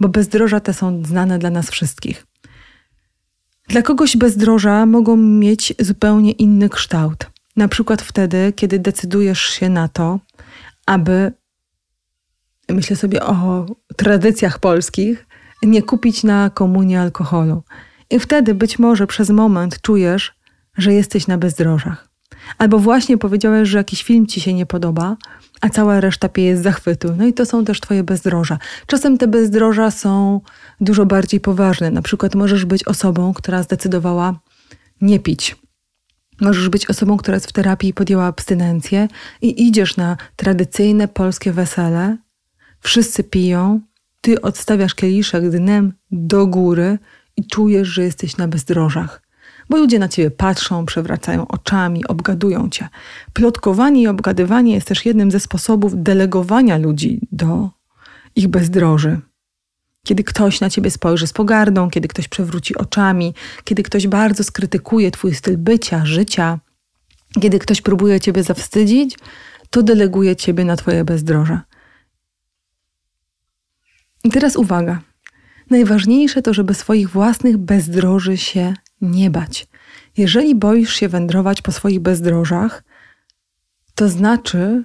bo 0.00 0.08
bezdroża 0.08 0.60
te 0.60 0.74
są 0.74 1.04
znane 1.04 1.38
dla 1.38 1.50
nas 1.50 1.70
wszystkich. 1.70 2.26
Dla 3.68 3.82
kogoś 3.82 4.16
bezdroża 4.16 4.86
mogą 4.86 5.16
mieć 5.16 5.74
zupełnie 5.78 6.32
inny 6.32 6.68
kształt. 6.68 7.30
Na 7.56 7.68
przykład 7.68 8.02
wtedy, 8.02 8.52
kiedy 8.56 8.78
decydujesz 8.78 9.40
się 9.40 9.68
na 9.68 9.88
to, 9.88 10.20
aby, 10.86 11.32
myślę 12.68 12.96
sobie 12.96 13.22
o 13.22 13.66
tradycjach 13.96 14.58
polskich, 14.58 15.26
nie 15.62 15.82
kupić 15.82 16.24
na 16.24 16.50
komunię 16.50 17.00
alkoholu. 17.00 17.62
I 18.10 18.18
wtedy 18.18 18.54
być 18.54 18.78
może 18.78 19.06
przez 19.06 19.30
moment 19.30 19.80
czujesz, 19.80 20.34
że 20.78 20.92
jesteś 20.92 21.26
na 21.26 21.38
bezdrożach. 21.38 22.08
Albo 22.58 22.78
właśnie 22.78 23.18
powiedziałeś, 23.18 23.68
że 23.68 23.78
jakiś 23.78 24.02
film 24.02 24.26
ci 24.26 24.40
się 24.40 24.54
nie 24.54 24.66
podoba, 24.66 25.16
a 25.60 25.68
cała 25.68 26.00
reszta 26.00 26.28
pieje 26.28 26.56
z 26.56 26.62
zachwytu. 26.62 27.14
No 27.16 27.26
i 27.26 27.32
to 27.32 27.46
są 27.46 27.64
też 27.64 27.80
twoje 27.80 28.04
bezdroża. 28.04 28.58
Czasem 28.86 29.18
te 29.18 29.28
bezdroża 29.28 29.90
są 29.90 30.40
dużo 30.80 31.06
bardziej 31.06 31.40
poważne. 31.40 31.90
Na 31.90 32.02
przykład 32.02 32.34
możesz 32.34 32.64
być 32.64 32.84
osobą, 32.84 33.34
która 33.34 33.62
zdecydowała 33.62 34.40
nie 35.00 35.20
pić. 35.20 35.56
Możesz 36.40 36.68
być 36.68 36.90
osobą, 36.90 37.16
która 37.16 37.36
jest 37.36 37.46
w 37.46 37.52
terapii 37.52 37.94
podjęła 37.94 38.24
abstynencję 38.24 39.08
i 39.42 39.66
idziesz 39.66 39.96
na 39.96 40.16
tradycyjne 40.36 41.08
polskie 41.08 41.52
wesele. 41.52 42.16
Wszyscy 42.80 43.24
piją, 43.24 43.80
ty 44.20 44.40
odstawiasz 44.40 44.94
kieliszek 44.94 45.50
dnem 45.50 45.92
do 46.10 46.46
góry 46.46 46.98
i 47.36 47.46
czujesz, 47.46 47.88
że 47.88 48.02
jesteś 48.02 48.36
na 48.36 48.48
bezdrożach 48.48 49.29
bo 49.70 49.76
ludzie 49.76 49.98
na 49.98 50.08
ciebie 50.08 50.30
patrzą, 50.30 50.86
przewracają 50.86 51.48
oczami, 51.48 52.06
obgadują 52.06 52.70
cię. 52.70 52.88
Plotkowanie 53.32 54.02
i 54.02 54.06
obgadywanie 54.08 54.74
jest 54.74 54.86
też 54.86 55.06
jednym 55.06 55.30
ze 55.30 55.40
sposobów 55.40 56.02
delegowania 56.02 56.78
ludzi 56.78 57.20
do 57.32 57.70
ich 58.36 58.48
bezdroży. 58.48 59.20
Kiedy 60.04 60.24
ktoś 60.24 60.60
na 60.60 60.70
ciebie 60.70 60.90
spojrzy 60.90 61.26
z 61.26 61.32
pogardą, 61.32 61.90
kiedy 61.90 62.08
ktoś 62.08 62.28
przewróci 62.28 62.76
oczami, 62.76 63.34
kiedy 63.64 63.82
ktoś 63.82 64.06
bardzo 64.06 64.44
skrytykuje 64.44 65.10
twój 65.10 65.34
styl 65.34 65.58
bycia, 65.58 66.06
życia, 66.06 66.58
kiedy 67.40 67.58
ktoś 67.58 67.82
próbuje 67.82 68.20
ciebie 68.20 68.42
zawstydzić, 68.42 69.18
to 69.70 69.82
deleguje 69.82 70.36
ciebie 70.36 70.64
na 70.64 70.76
twoje 70.76 71.04
bezdroże. 71.04 71.60
I 74.24 74.30
teraz 74.30 74.56
uwaga. 74.56 75.00
Najważniejsze 75.70 76.42
to, 76.42 76.54
żeby 76.54 76.74
swoich 76.74 77.10
własnych 77.10 77.58
bezdroży 77.58 78.36
się 78.36 78.74
nie 79.00 79.30
bać. 79.30 79.66
Jeżeli 80.16 80.54
boisz 80.54 80.94
się 80.94 81.08
wędrować 81.08 81.62
po 81.62 81.72
swoich 81.72 82.00
bezdrożach, 82.00 82.84
to 83.94 84.08
znaczy, 84.08 84.84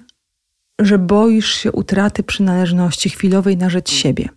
że 0.80 0.98
boisz 0.98 1.54
się 1.54 1.72
utraty 1.72 2.22
przynależności 2.22 3.10
chwilowej 3.10 3.56
na 3.56 3.70
rzecz 3.70 3.90
siebie. 3.90 4.28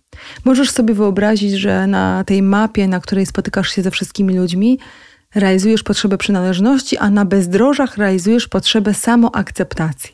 Możesz 0.44 0.70
sobie 0.70 0.94
wyobrazić, 0.94 1.52
że 1.52 1.86
na 1.86 2.24
tej 2.24 2.42
mapie, 2.42 2.88
na 2.88 3.00
której 3.00 3.26
spotykasz 3.26 3.70
się 3.70 3.82
ze 3.82 3.90
wszystkimi 3.90 4.36
ludźmi, 4.36 4.78
realizujesz 5.34 5.82
potrzebę 5.82 6.18
przynależności, 6.18 6.98
a 6.98 7.10
na 7.10 7.24
bezdrożach 7.24 7.96
realizujesz 7.96 8.48
potrzebę 8.48 8.94
samoakceptacji. 8.94 10.10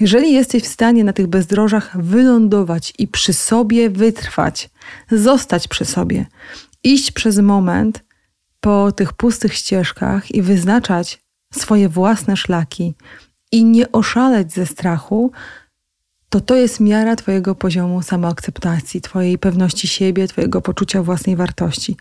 Jeżeli 0.00 0.32
jesteś 0.32 0.62
w 0.62 0.66
stanie 0.66 1.04
na 1.04 1.12
tych 1.12 1.26
bezdrożach 1.26 2.02
wylądować 2.02 2.92
i 2.98 3.08
przy 3.08 3.32
sobie 3.32 3.90
wytrwać, 3.90 4.70
zostać 5.10 5.68
przy 5.68 5.84
sobie, 5.84 6.26
iść 6.84 7.10
przez 7.10 7.38
moment 7.38 8.05
po 8.66 8.92
tych 8.92 9.12
pustych 9.12 9.54
ścieżkach 9.54 10.34
i 10.34 10.42
wyznaczać 10.42 11.20
swoje 11.54 11.88
własne 11.88 12.36
szlaki 12.36 12.94
i 13.52 13.64
nie 13.64 13.92
oszaleć 13.92 14.52
ze 14.52 14.66
strachu, 14.66 15.32
to 16.28 16.40
to 16.40 16.56
jest 16.56 16.80
miara 16.80 17.16
Twojego 17.16 17.54
poziomu 17.54 18.02
samoakceptacji, 18.02 19.00
Twojej 19.00 19.38
pewności 19.38 19.88
siebie, 19.88 20.28
Twojego 20.28 20.62
poczucia 20.62 21.02
własnej 21.02 21.36
wartości. 21.36 21.96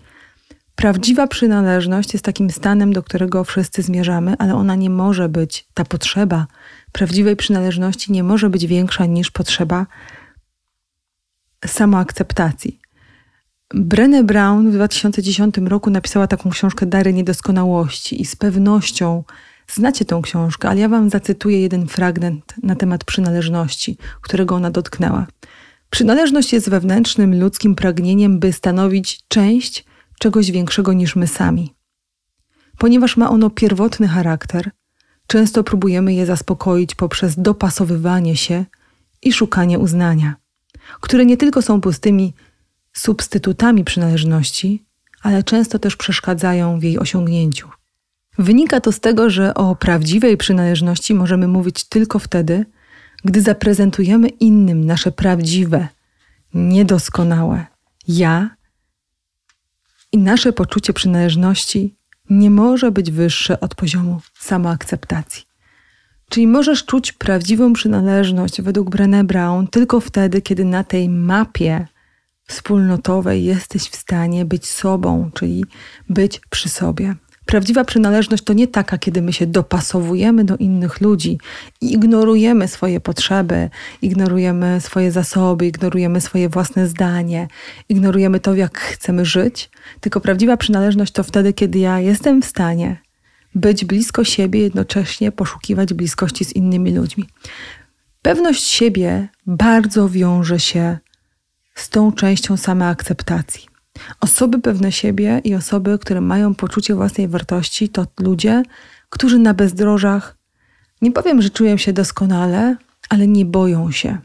Prawdziwa 0.76 1.28
przynależność 1.28 2.14
jest 2.14 2.26
takim 2.26 2.50
stanem, 2.50 2.94
do 2.94 3.04
którego 3.04 3.44
wszyscy 3.44 3.82
zmierzamy, 3.82 4.36
ale 4.40 4.56
ona 4.56 4.76
nie 4.76 4.90
może 4.90 5.30
być, 5.30 5.68
ta 5.74 5.86
potrzeba 5.86 6.48
prawdziwej 6.92 7.36
przynależności 7.36 8.12
nie 8.12 8.24
może 8.24 8.50
być 8.50 8.66
większa 8.66 9.06
niż 9.06 9.32
potrzeba 9.32 9.86
samoakceptacji. 11.66 12.85
Brené 13.74 14.24
Brown 14.24 14.72
w 14.72 14.74
2010 14.74 15.58
roku 15.58 15.90
napisała 15.90 16.28
taką 16.28 16.50
książkę 16.50 16.86
Dary 16.86 17.14
Niedoskonałości 17.14 18.22
i 18.22 18.26
z 18.26 18.36
pewnością 18.36 19.24
znacie 19.68 20.06
tą 20.06 20.22
książkę, 20.22 20.70
ale 20.70 20.80
ja 20.80 20.90
wam 20.90 21.10
zacytuję 21.10 21.62
jeden 21.62 21.88
fragment 21.88 22.54
na 22.64 22.76
temat 22.76 23.04
przynależności, 23.04 23.98
którego 24.22 24.56
ona 24.56 24.72
dotknęła. 24.72 25.28
Przynależność 25.90 26.54
jest 26.54 26.70
wewnętrznym 26.70 27.40
ludzkim 27.40 27.76
pragnieniem, 27.76 28.40
by 28.40 28.54
stanowić 28.54 29.20
część 29.28 29.86
czegoś 30.20 30.52
większego 30.52 30.94
niż 30.94 31.16
my 31.16 31.28
sami. 31.28 31.76
Ponieważ 32.78 33.18
ma 33.18 33.30
ono 33.30 33.50
pierwotny 33.50 34.08
charakter, 34.08 34.72
często 35.28 35.64
próbujemy 35.64 36.14
je 36.14 36.26
zaspokoić 36.26 36.96
poprzez 36.96 37.40
dopasowywanie 37.40 38.38
się 38.38 38.66
i 39.22 39.34
szukanie 39.34 39.80
uznania, 39.80 40.36
które 41.02 41.26
nie 41.26 41.38
tylko 41.38 41.62
są 41.62 41.82
pustymi 41.82 42.34
substytutami 42.98 43.84
przynależności, 43.84 44.86
ale 45.22 45.44
często 45.44 45.80
też 45.80 45.96
przeszkadzają 45.96 46.80
w 46.80 46.84
jej 46.84 47.00
osiągnięciu. 47.00 47.70
Wynika 48.38 48.82
to 48.82 48.92
z 48.92 49.00
tego, 49.00 49.30
że 49.30 49.54
o 49.54 49.76
prawdziwej 49.76 50.38
przynależności 50.38 51.14
możemy 51.14 51.48
mówić 51.48 51.84
tylko 51.84 52.20
wtedy, 52.20 52.66
gdy 53.24 53.42
zaprezentujemy 53.42 54.28
innym 54.28 54.86
nasze 54.86 55.12
prawdziwe, 55.12 55.88
niedoskonałe 56.54 57.66
ja 58.08 58.56
i 60.12 60.18
nasze 60.18 60.54
poczucie 60.54 60.94
przynależności 60.94 61.96
nie 62.30 62.50
może 62.50 62.92
być 62.92 63.12
wyższe 63.12 63.60
od 63.60 63.76
poziomu 63.76 64.22
samoakceptacji. 64.40 65.44
Czyli 66.30 66.48
możesz 66.48 66.86
czuć 66.86 67.12
prawdziwą 67.12 67.74
przynależność 67.74 68.62
według 68.62 68.90
Brené 68.90 69.24
Brown 69.24 69.68
tylko 69.68 70.00
wtedy, 70.00 70.42
kiedy 70.42 70.66
na 70.66 70.84
tej 70.84 71.10
mapie 71.10 71.88
wspólnotowej 72.48 73.44
jesteś 73.44 73.84
w 73.84 73.96
stanie 73.96 74.46
być 74.46 74.66
sobą, 74.66 75.32
czyli 75.34 75.66
być 76.10 76.42
przy 76.50 76.70
sobie. 76.70 77.16
Prawdziwa 77.46 77.84
przynależność 77.84 78.44
to 78.44 78.54
nie 78.54 78.68
taka, 78.68 78.98
kiedy 78.98 79.22
my 79.22 79.34
się 79.34 79.48
dopasowujemy 79.48 80.44
do 80.44 80.58
innych 80.58 81.02
ludzi 81.02 81.40
i 81.82 81.94
ignorujemy 81.94 82.68
swoje 82.68 83.00
potrzeby, 83.00 83.70
ignorujemy 84.02 84.82
swoje 84.82 85.12
zasoby, 85.12 85.68
ignorujemy 85.68 86.22
swoje 86.22 86.50
własne 86.50 86.88
zdanie, 86.88 87.48
ignorujemy 87.90 88.40
to, 88.40 88.56
jak 88.56 88.80
chcemy 88.80 89.26
żyć. 89.26 89.70
Tylko 90.00 90.22
prawdziwa 90.22 90.58
przynależność 90.58 91.14
to 91.14 91.24
wtedy, 91.24 91.54
kiedy 91.54 91.80
ja 91.80 92.00
jestem 92.00 92.42
w 92.42 92.46
stanie 92.46 92.98
być 93.56 93.86
blisko 93.86 94.24
siebie, 94.24 94.60
jednocześnie 94.60 95.32
poszukiwać 95.32 95.94
bliskości 95.94 96.46
z 96.46 96.56
innymi 96.56 96.96
ludźmi. 96.96 97.26
Pewność 98.22 98.64
siebie 98.64 99.28
bardzo 99.46 100.10
wiąże 100.10 100.60
się 100.60 100.98
z 101.76 101.90
tą 101.90 102.12
częścią 102.12 102.58
samoakceptacji. 102.58 103.68
Osoby 104.22 104.60
pewne 104.60 104.92
siebie 104.92 105.42
i 105.44 105.56
osoby, 105.56 106.00
które 106.00 106.22
mają 106.22 106.56
poczucie 106.56 106.96
własnej 106.96 107.28
wartości, 107.28 107.90
to 107.90 108.06
ludzie, 108.20 108.64
którzy 109.10 109.40
na 109.40 109.54
bezdrożach, 109.54 110.38
nie 111.02 111.12
powiem, 111.12 111.42
że 111.42 111.50
czują 111.50 111.78
się 111.78 111.94
doskonale, 111.94 112.78
ale 113.10 113.28
nie 113.28 113.46
boją 113.46 113.92
się. 113.92 114.18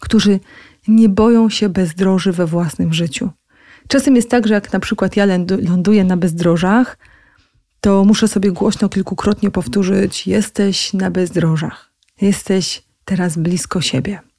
Którzy 0.00 0.40
nie 0.88 1.08
boją 1.08 1.50
się 1.50 1.68
bezdroży 1.68 2.32
we 2.32 2.46
własnym 2.46 2.92
życiu. 2.92 3.30
Czasem 3.88 4.16
jest 4.16 4.30
tak, 4.30 4.46
że 4.46 4.54
jak 4.54 4.72
na 4.72 4.80
przykład 4.80 5.16
ja 5.16 5.26
ląduję 5.68 6.04
na 6.04 6.16
bezdrożach, 6.16 6.98
to 7.80 8.04
muszę 8.04 8.28
sobie 8.28 8.52
głośno 8.52 8.88
kilkukrotnie 8.88 9.50
powtórzyć: 9.50 10.26
Jesteś 10.26 10.92
na 10.92 11.10
bezdrożach, 11.10 11.92
jesteś 12.20 12.82
teraz 13.04 13.36
blisko 13.36 13.80
siebie. 13.80 14.31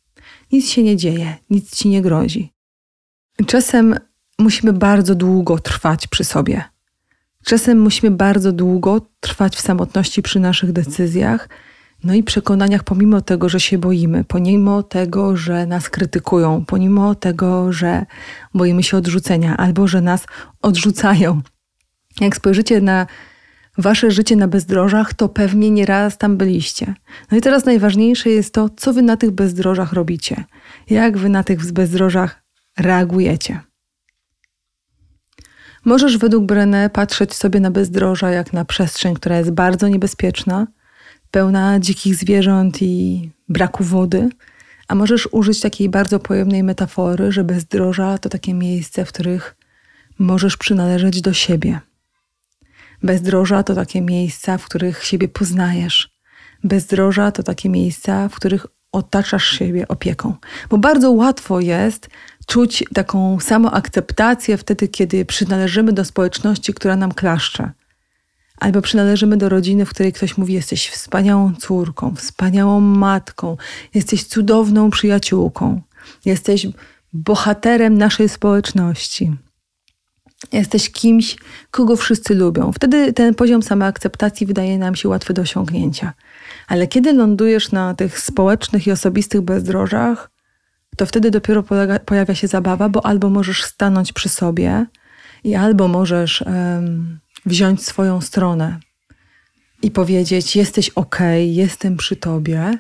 Nic 0.51 0.69
się 0.69 0.83
nie 0.83 0.97
dzieje, 0.97 1.37
nic 1.49 1.75
ci 1.75 1.89
nie 1.89 2.01
grozi. 2.01 2.53
Czasem 3.47 3.95
musimy 4.39 4.73
bardzo 4.73 5.15
długo 5.15 5.59
trwać 5.59 6.07
przy 6.07 6.23
sobie. 6.23 6.63
Czasem 7.45 7.81
musimy 7.81 8.11
bardzo 8.11 8.51
długo 8.51 9.01
trwać 9.19 9.55
w 9.55 9.61
samotności 9.61 10.21
przy 10.21 10.39
naszych 10.39 10.71
decyzjach, 10.71 11.49
no 12.03 12.13
i 12.13 12.23
przekonaniach, 12.23 12.83
pomimo 12.83 13.21
tego, 13.21 13.49
że 13.49 13.59
się 13.59 13.77
boimy, 13.77 14.23
pomimo 14.23 14.83
tego, 14.83 15.37
że 15.37 15.65
nas 15.65 15.89
krytykują, 15.89 16.65
pomimo 16.65 17.15
tego, 17.15 17.73
że 17.73 18.05
boimy 18.53 18.83
się 18.83 18.97
odrzucenia 18.97 19.57
albo 19.57 19.87
że 19.87 20.01
nas 20.01 20.25
odrzucają. 20.61 21.41
Jak 22.21 22.35
spojrzycie 22.35 22.81
na 22.81 23.07
wasze 23.77 24.11
życie 24.11 24.35
na 24.35 24.47
bezdrożach, 24.47 25.13
to 25.13 25.29
pewnie 25.29 25.71
nieraz 25.71 26.17
tam 26.17 26.37
byliście. 26.37 26.93
No 27.31 27.37
i 27.37 27.41
teraz 27.41 27.65
najważniejsze 27.65 28.29
jest 28.29 28.53
to, 28.53 28.69
co 28.69 28.93
wy 28.93 29.01
na 29.01 29.17
tych 29.17 29.31
bezdrożach 29.31 29.93
robicie. 29.93 30.43
Jak 30.89 31.17
wy 31.17 31.29
na 31.29 31.43
tych 31.43 31.71
bezdrożach 31.71 32.43
reagujecie. 32.79 33.59
Możesz 35.85 36.17
według 36.17 36.45
Brené 36.45 36.89
patrzeć 36.89 37.33
sobie 37.33 37.59
na 37.59 37.71
bezdroża 37.71 38.29
jak 38.29 38.53
na 38.53 38.65
przestrzeń, 38.65 39.15
która 39.15 39.37
jest 39.37 39.51
bardzo 39.51 39.87
niebezpieczna, 39.87 40.67
pełna 41.31 41.79
dzikich 41.79 42.15
zwierząt 42.15 42.81
i 42.81 43.29
braku 43.49 43.83
wody, 43.83 44.29
a 44.87 44.95
możesz 44.95 45.29
użyć 45.31 45.59
takiej 45.59 45.89
bardzo 45.89 46.19
pojemnej 46.19 46.63
metafory, 46.63 47.31
że 47.31 47.43
bezdroża 47.43 48.17
to 48.17 48.29
takie 48.29 48.53
miejsce, 48.53 49.05
w 49.05 49.09
których 49.09 49.55
możesz 50.19 50.57
przynależeć 50.57 51.21
do 51.21 51.33
siebie. 51.33 51.79
Bezdroża 53.03 53.63
to 53.63 53.75
takie 53.75 54.01
miejsca, 54.01 54.57
w 54.57 54.65
których 54.65 55.03
siebie 55.03 55.27
poznajesz. 55.27 56.09
Bezdroża 56.63 57.31
to 57.31 57.43
takie 57.43 57.69
miejsca, 57.69 58.29
w 58.29 58.35
których 58.35 58.67
otaczasz 58.91 59.49
siebie 59.49 59.87
opieką. 59.87 60.35
Bo 60.69 60.77
bardzo 60.77 61.11
łatwo 61.11 61.59
jest 61.59 62.09
czuć 62.47 62.83
taką 62.93 63.39
samoakceptację 63.39 64.57
wtedy, 64.57 64.87
kiedy 64.87 65.25
przynależymy 65.25 65.93
do 65.93 66.05
społeczności, 66.05 66.73
która 66.73 66.95
nam 66.95 67.11
klaszcze. 67.11 67.71
Albo 68.59 68.81
przynależymy 68.81 69.37
do 69.37 69.49
rodziny, 69.49 69.85
w 69.85 69.89
której 69.89 70.13
ktoś 70.13 70.37
mówi: 70.37 70.53
Jesteś 70.53 70.89
wspaniałą 70.89 71.55
córką, 71.55 72.15
wspaniałą 72.15 72.79
matką, 72.79 73.57
jesteś 73.93 74.23
cudowną 74.23 74.89
przyjaciółką, 74.89 75.81
jesteś 76.25 76.67
bohaterem 77.13 77.97
naszej 77.97 78.29
społeczności. 78.29 79.31
Jesteś 80.51 80.91
kimś, 80.91 81.37
kogo 81.71 81.95
wszyscy 81.95 82.35
lubią. 82.35 82.71
Wtedy 82.71 83.13
ten 83.13 83.35
poziom 83.35 83.63
samoakceptacji 83.63 84.47
wydaje 84.47 84.77
nam 84.77 84.95
się 84.95 85.09
łatwy 85.09 85.33
do 85.33 85.41
osiągnięcia. 85.41 86.13
Ale 86.67 86.87
kiedy 86.87 87.13
lądujesz 87.13 87.71
na 87.71 87.95
tych 87.95 88.19
społecznych 88.19 88.87
i 88.87 88.91
osobistych 88.91 89.41
bezdrożach, 89.41 90.29
to 90.97 91.05
wtedy 91.05 91.31
dopiero 91.31 91.63
polega, 91.63 91.99
pojawia 91.99 92.35
się 92.35 92.47
zabawa, 92.47 92.89
bo 92.89 93.05
albo 93.05 93.29
możesz 93.29 93.63
stanąć 93.63 94.13
przy 94.13 94.29
sobie 94.29 94.85
i 95.43 95.55
albo 95.55 95.87
możesz 95.87 96.41
um, 96.41 97.19
wziąć 97.45 97.85
swoją 97.85 98.21
stronę 98.21 98.79
i 99.81 99.91
powiedzieć: 99.91 100.55
Jesteś 100.55 100.89
ok, 100.89 101.19
jestem 101.45 101.97
przy 101.97 102.15
tobie, 102.15 102.77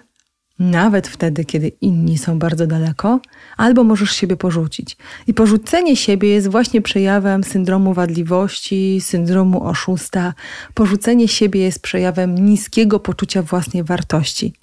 nawet 0.59 1.07
wtedy, 1.07 1.45
kiedy 1.45 1.67
inni 1.67 2.17
są 2.17 2.39
bardzo 2.39 2.67
daleko, 2.67 3.19
albo 3.57 3.83
możesz 3.83 4.11
siebie 4.11 4.37
porzucić. 4.37 4.97
I 5.27 5.33
porzucenie 5.33 5.95
siebie 5.95 6.29
jest 6.29 6.47
właśnie 6.47 6.81
przejawem 6.81 7.43
syndromu 7.43 7.93
wadliwości, 7.93 9.01
syndromu 9.01 9.63
oszusta. 9.63 10.33
Porzucenie 10.73 11.27
siebie 11.27 11.61
jest 11.61 11.81
przejawem 11.81 12.45
niskiego 12.45 12.99
poczucia 12.99 13.41
własnej 13.41 13.83
wartości. 13.83 14.53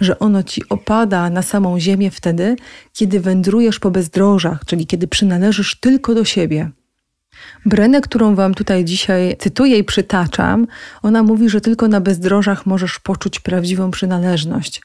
że 0.00 0.18
ono 0.18 0.42
ci 0.42 0.62
opada 0.68 1.30
na 1.30 1.42
samą 1.42 1.80
ziemię 1.80 2.10
wtedy, 2.10 2.56
kiedy 2.92 3.20
wędrujesz 3.20 3.78
po 3.78 3.90
bezdrożach, 3.90 4.64
czyli 4.66 4.86
kiedy 4.86 5.08
przynależysz 5.08 5.74
tylko 5.80 6.14
do 6.14 6.24
siebie. 6.24 6.70
Brenę, 7.66 8.00
którą 8.00 8.34
Wam 8.34 8.54
tutaj 8.54 8.84
dzisiaj 8.84 9.36
cytuję 9.38 9.78
i 9.78 9.84
przytaczam, 9.84 10.66
ona 11.02 11.22
mówi, 11.22 11.48
że 11.48 11.60
tylko 11.60 11.88
na 11.88 12.00
bezdrożach 12.00 12.66
możesz 12.66 12.98
poczuć 12.98 13.40
prawdziwą 13.40 13.90
przynależność. 13.90 14.82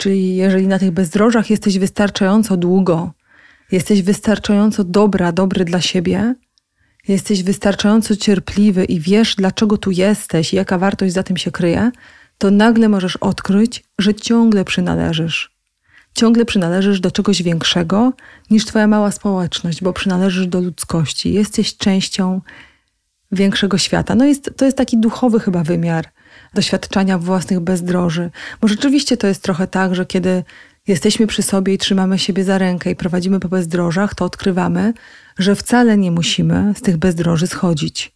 Czyli 0.00 0.36
jeżeli 0.36 0.66
na 0.66 0.78
tych 0.78 0.90
bezdrożach 0.90 1.50
jesteś 1.50 1.78
wystarczająco 1.78 2.56
długo, 2.56 3.12
jesteś 3.72 4.02
wystarczająco 4.02 4.84
dobra, 4.84 5.32
dobry 5.32 5.64
dla 5.64 5.80
siebie, 5.80 6.34
jesteś 7.08 7.42
wystarczająco 7.42 8.16
cierpliwy 8.16 8.84
i 8.84 9.00
wiesz, 9.00 9.34
dlaczego 9.34 9.78
tu 9.78 9.90
jesteś 9.90 10.52
i 10.52 10.56
jaka 10.56 10.78
wartość 10.78 11.12
za 11.14 11.22
tym 11.22 11.36
się 11.36 11.50
kryje, 11.50 11.90
to 12.38 12.50
nagle 12.50 12.88
możesz 12.88 13.16
odkryć, 13.16 13.84
że 13.98 14.14
ciągle 14.14 14.64
przynależysz. 14.64 15.56
Ciągle 16.14 16.44
przynależysz 16.44 17.00
do 17.00 17.10
czegoś 17.10 17.42
większego 17.42 18.12
niż 18.50 18.64
Twoja 18.64 18.86
mała 18.86 19.10
społeczność, 19.10 19.82
bo 19.82 19.92
przynależysz 19.92 20.46
do 20.46 20.60
ludzkości. 20.60 21.32
Jesteś 21.32 21.76
częścią 21.76 22.40
większego 23.32 23.78
świata. 23.78 24.14
No 24.14 24.24
jest, 24.24 24.50
to 24.56 24.64
jest 24.64 24.76
taki 24.76 24.98
duchowy 24.98 25.40
chyba 25.40 25.62
wymiar 25.62 26.08
doświadczania 26.54 27.18
własnych 27.18 27.60
bezdroży. 27.60 28.30
Bo 28.60 28.68
rzeczywiście 28.68 29.16
to 29.16 29.26
jest 29.26 29.42
trochę 29.42 29.66
tak, 29.66 29.94
że 29.94 30.06
kiedy 30.06 30.44
jesteśmy 30.88 31.26
przy 31.26 31.42
sobie 31.42 31.74
i 31.74 31.78
trzymamy 31.78 32.18
siebie 32.18 32.44
za 32.44 32.58
rękę 32.58 32.90
i 32.90 32.96
prowadzimy 32.96 33.40
po 33.40 33.48
bezdrożach, 33.48 34.14
to 34.14 34.24
odkrywamy, 34.24 34.92
że 35.38 35.54
wcale 35.54 35.96
nie 35.96 36.10
musimy 36.10 36.72
z 36.76 36.82
tych 36.82 36.96
bezdroży 36.96 37.46
schodzić. 37.46 38.12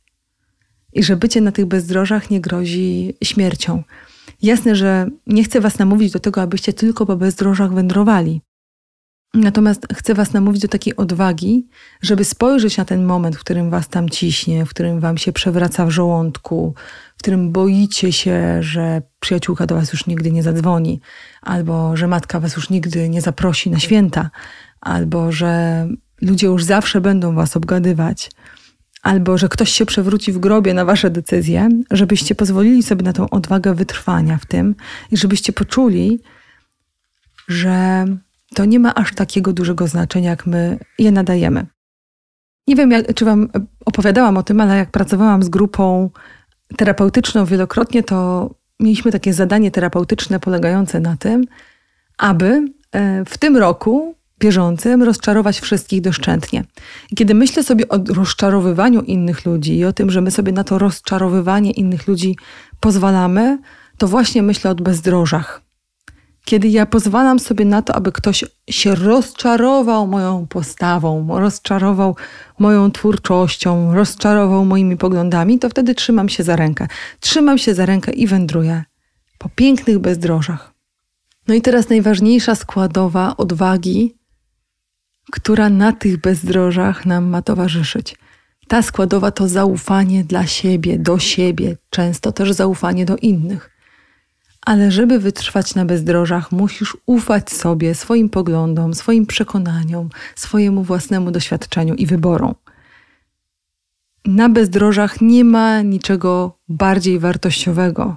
I 0.93 1.03
że 1.03 1.17
bycie 1.17 1.41
na 1.41 1.53
tych 1.53 1.67
bezdrożach 1.67 2.31
nie 2.31 2.41
grozi 2.41 3.15
śmiercią. 3.25 3.83
Jasne, 4.43 4.77
że 4.77 5.07
nie 5.27 5.45
chcę 5.45 5.61
Was 5.61 5.79
namówić 5.79 6.13
do 6.13 6.21
tego, 6.21 6.43
abyście 6.43 6.73
tylko 6.73 7.07
po 7.07 7.17
bezdrożach 7.17 7.75
wędrowali. 7.75 8.41
Natomiast 9.35 9.87
chcę 9.95 10.15
Was 10.15 10.33
namówić 10.33 10.63
do 10.63 10.69
takiej 10.69 10.97
odwagi, 10.97 11.67
żeby 12.03 12.25
spojrzeć 12.25 12.77
na 12.77 12.85
ten 12.85 13.05
moment, 13.05 13.37
w 13.37 13.41
którym 13.41 13.71
Was 13.71 13.89
tam 13.89 14.09
ciśnie, 14.09 14.67
w 14.67 14.71
którym 14.71 15.01
Wam 15.01 15.19
się 15.19 15.33
przewraca 15.33 15.87
w 15.87 15.91
żołądku, 15.91 16.75
w 17.17 17.19
którym 17.19 17.53
boicie 17.53 18.13
się, 18.13 18.63
że 18.63 19.03
przyjaciółka 19.21 19.67
do 19.67 19.75
Was 19.75 19.93
już 19.93 20.07
nigdy 20.07 20.33
nie 20.33 20.43
zadzwoni, 20.43 21.01
albo 21.43 21.97
że 21.97 22.07
matka 22.07 22.41
Was 22.41 22.57
już 22.57 22.71
nigdy 22.71 23.09
nie 23.09 23.21
zaprosi 23.21 23.71
na 23.71 23.79
święta, 23.79 24.31
albo 24.81 25.33
że 25.33 25.87
ludzie 26.21 26.47
już 26.47 26.65
zawsze 26.65 27.01
będą 27.01 27.35
Was 27.35 27.57
obgadywać 27.57 28.31
albo 29.03 29.39
że 29.39 29.49
ktoś 29.49 29.71
się 29.71 29.87
przewróci 29.87 30.33
w 30.33 30.39
grobie 30.39 30.75
na 30.75 30.85
wasze 30.85 31.11
decyzje, 31.11 31.69
żebyście 31.91 32.35
pozwolili 32.35 32.83
sobie 32.83 33.03
na 33.03 33.13
tą 33.13 33.31
odwagę 33.31 33.75
wytrwania 33.75 34.39
w 34.39 34.47
tym 34.47 34.75
i 35.11 35.17
żebyście 35.17 35.53
poczuli, 35.53 36.21
że 37.49 38.07
to 38.55 38.65
nie 38.65 38.81
ma 38.81 38.95
aż 38.95 39.15
takiego 39.15 39.53
dużego 39.53 39.87
znaczenia, 39.87 40.31
jak 40.31 40.47
my 40.47 40.79
je 40.99 41.13
nadajemy. 41.13 41.67
Nie 42.67 42.77
wiem, 42.77 42.91
jak, 42.91 43.15
czy 43.15 43.25
Wam 43.25 43.49
opowiadałam 43.85 44.37
o 44.37 44.43
tym, 44.43 44.61
ale 44.61 44.77
jak 44.77 44.91
pracowałam 44.91 45.43
z 45.43 45.49
grupą 45.49 46.11
terapeutyczną 46.77 47.45
wielokrotnie, 47.45 48.03
to 48.03 48.51
mieliśmy 48.81 49.13
takie 49.13 49.33
zadanie 49.33 49.71
terapeutyczne 49.71 50.41
polegające 50.41 51.01
na 51.01 51.17
tym, 51.17 51.45
aby 52.19 52.65
e, 52.93 53.25
w 53.25 53.39
tym 53.39 53.57
roku 53.57 54.15
bieżącym 54.39 55.03
rozczarować 55.03 55.61
wszystkich 55.61 56.01
doszczętnie. 56.01 56.65
I 57.11 57.17
kiedy 57.17 57.35
myślę 57.35 57.63
sobie 57.63 57.89
o 57.89 57.99
rozczarowywaniu 58.09 59.03
innych 59.03 59.45
ludzi 59.45 59.79
i 59.79 59.85
o 59.85 59.93
tym, 59.93 60.11
że 60.11 60.21
my 60.21 60.31
sobie 60.31 60.53
na 60.53 60.65
to 60.65 60.79
rozczarowywanie 60.79 61.71
innych 61.71 62.09
ludzi 62.09 62.37
pozwalamy, 62.81 63.59
to 63.99 64.09
właśnie 64.09 64.43
myślę 64.43 64.71
o 64.71 64.75
bezdrożach. 64.75 65.63
Kiedy 66.45 66.69
ja 66.69 66.87
pozwalam 66.87 67.39
sobie 67.39 67.65
na 67.65 67.83
to, 67.83 67.95
aby 67.95 68.13
ktoś 68.13 68.45
się 68.71 68.95
rozczarował 68.95 70.07
moją 70.07 70.47
postawą, 70.47 71.41
rozczarował 71.41 72.17
moją 72.59 72.91
twórczością, 72.91 73.95
rozczarował 73.95 74.65
moimi 74.65 74.97
poglądami, 74.97 75.59
to 75.59 75.69
wtedy 75.69 75.95
trzymam 75.95 76.29
się 76.29 76.43
za 76.43 76.57
rękę. 76.57 76.89
Trzymam 77.21 77.59
się 77.59 77.75
za 77.75 77.87
rękę 77.87 78.13
i 78.13 78.27
wędruję 78.27 78.85
po 79.39 79.49
pięknych 79.49 79.99
bezdrożach. 79.99 80.73
No 81.49 81.55
i 81.55 81.63
teraz 81.63 81.89
najważniejsza 81.89 82.55
składowa 82.55 83.37
odwagi 83.37 84.15
która 85.33 85.71
na 85.71 85.93
tych 85.93 86.21
bezdrożach 86.21 87.07
nam 87.07 87.25
ma 87.25 87.43
towarzyszyć. 87.43 88.17
Ta 88.69 88.83
składowa 88.83 89.31
to 89.31 89.49
zaufanie 89.49 90.25
dla 90.25 90.47
siebie, 90.47 90.99
do 90.99 91.19
siebie, 91.19 91.77
często 91.91 92.33
też 92.33 92.53
zaufanie 92.53 93.05
do 93.05 93.17
innych. 93.17 93.71
Ale 94.65 94.91
żeby 94.91 95.19
wytrwać 95.19 95.75
na 95.75 95.85
bezdrożach, 95.85 96.53
musisz 96.53 96.97
ufać 97.07 97.53
sobie, 97.53 97.95
swoim 97.95 98.29
poglądom, 98.29 98.95
swoim 98.95 99.27
przekonaniom, 99.27 100.09
swojemu 100.37 100.83
własnemu 100.83 101.31
doświadczeniu 101.31 101.95
i 101.95 102.07
wyborom. 102.07 102.55
Na 104.25 104.49
bezdrożach 104.49 105.21
nie 105.21 105.45
ma 105.45 105.83
niczego 105.83 106.59
bardziej 106.69 107.19
wartościowego 107.19 108.17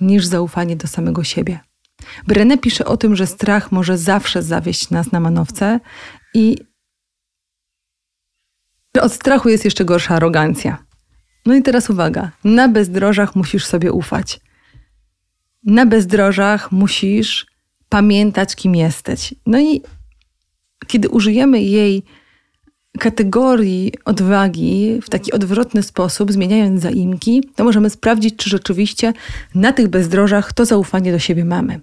niż 0.00 0.26
zaufanie 0.26 0.76
do 0.76 0.88
samego 0.88 1.24
siebie. 1.24 1.60
Brené 2.28 2.60
pisze 2.60 2.84
o 2.84 2.96
tym, 2.96 3.16
że 3.16 3.26
strach 3.26 3.72
może 3.72 3.98
zawsze 3.98 4.42
zawieść 4.42 4.90
nas 4.90 5.12
na 5.12 5.20
manowce 5.20 5.80
i 6.34 6.56
od 9.00 9.12
strachu 9.12 9.48
jest 9.48 9.64
jeszcze 9.64 9.84
gorsza 9.84 10.14
arogancja. 10.14 10.86
No 11.46 11.54
i 11.54 11.62
teraz 11.62 11.90
uwaga. 11.90 12.30
Na 12.44 12.68
bezdrożach 12.68 13.36
musisz 13.36 13.66
sobie 13.66 13.92
ufać. 13.92 14.40
Na 15.66 15.86
bezdrożach 15.86 16.72
musisz 16.72 17.46
pamiętać, 17.88 18.56
kim 18.56 18.74
jesteś. 18.74 19.34
No 19.46 19.60
i 19.60 19.82
kiedy 20.86 21.08
użyjemy 21.08 21.62
jej 21.62 22.02
kategorii 22.98 23.92
odwagi 24.04 25.00
w 25.02 25.10
taki 25.10 25.32
odwrotny 25.32 25.82
sposób, 25.82 26.32
zmieniając 26.32 26.82
zaimki, 26.82 27.42
to 27.56 27.64
możemy 27.64 27.90
sprawdzić, 27.90 28.36
czy 28.36 28.50
rzeczywiście 28.50 29.12
na 29.54 29.72
tych 29.72 29.88
bezdrożach 29.88 30.52
to 30.52 30.64
zaufanie 30.64 31.12
do 31.12 31.18
siebie 31.18 31.44
mamy. 31.44 31.80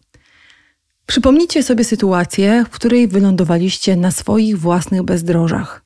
Przypomnijcie 1.06 1.64
sobie 1.64 1.84
sytuację, 1.84 2.66
w 2.66 2.70
której 2.70 3.08
wylądowaliście 3.08 3.96
na 3.96 4.12
swoich 4.12 4.60
własnych 4.60 5.04
bezdrożach. 5.04 5.84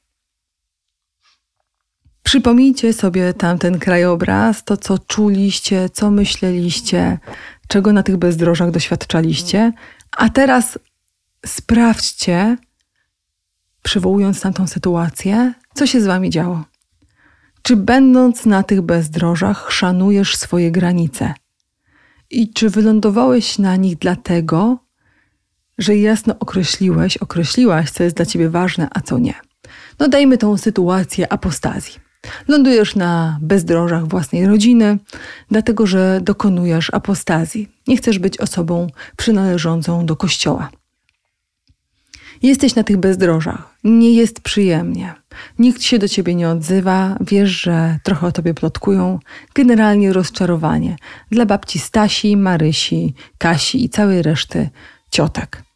Przypomnijcie 2.24 2.94
sobie 2.94 3.34
tamten 3.34 3.80
krajobraz, 3.80 4.64
to 4.64 4.78
co 4.78 5.00
czuliście, 5.00 5.90
co 5.90 6.12
myśleliście, 6.12 7.18
czego 7.68 7.94
na 7.94 8.04
tych 8.04 8.18
bezdrożach 8.18 8.72
doświadczaliście, 8.72 9.74
a 10.18 10.30
teraz 10.30 10.80
sprawdźcie, 11.46 12.58
przywołując 13.84 14.42
tamtą 14.42 14.68
sytuację, 14.68 15.54
co 15.74 15.88
się 15.88 16.02
z 16.02 16.06
wami 16.06 16.30
działo. 16.30 16.64
Czy 17.62 17.76
będąc 17.76 18.46
na 18.46 18.64
tych 18.64 18.82
bezdrożach 18.82 19.72
szanujesz 19.72 20.36
swoje 20.36 20.72
granice? 20.72 21.34
I 22.30 22.54
czy 22.54 22.70
wylądowałeś 22.70 23.60
na 23.60 23.76
nich 23.76 23.98
dlatego, 23.98 24.78
że 25.78 25.98
jasno 25.98 26.36
określiłeś, 26.40 27.18
określiłaś, 27.18 27.92
co 27.92 28.04
jest 28.04 28.16
dla 28.16 28.26
ciebie 28.26 28.50
ważne, 28.50 28.88
a 28.92 29.02
co 29.02 29.18
nie. 29.18 29.34
No 30.00 30.08
dajmy 30.08 30.38
tą 30.38 30.58
sytuację 30.58 31.34
apostazji. 31.34 32.07
Lądujesz 32.48 32.96
na 32.96 33.38
bezdrożach 33.42 34.08
własnej 34.08 34.46
rodziny, 34.48 34.98
dlatego 35.52 35.88
że 35.88 36.20
dokonujesz 36.24 36.94
apostazji. 36.94 37.70
Nie 37.88 37.98
chcesz 37.98 38.20
być 38.20 38.38
osobą 38.38 38.88
przynależącą 39.18 40.06
do 40.06 40.16
kościoła. 40.16 40.70
Jesteś 42.44 42.76
na 42.76 42.84
tych 42.84 42.98
bezdrożach, 42.98 43.76
nie 43.84 44.14
jest 44.14 44.42
przyjemnie. 44.42 45.14
Nikt 45.60 45.82
się 45.82 46.00
do 46.00 46.08
ciebie 46.08 46.36
nie 46.36 46.50
odzywa, 46.50 47.18
wiesz, 47.22 47.50
że 47.50 48.00
trochę 48.04 48.28
o 48.28 48.32
tobie 48.32 48.54
plotkują. 48.54 49.20
Generalnie 49.56 50.14
rozczarowanie 50.14 50.96
dla 51.32 51.46
babci 51.46 51.80
Stasi, 51.80 52.38
Marysi, 52.38 53.14
Kasi 53.38 53.84
i 53.84 53.90
całej 53.90 54.22
reszty 54.22 54.70
ciotek. 55.12 55.67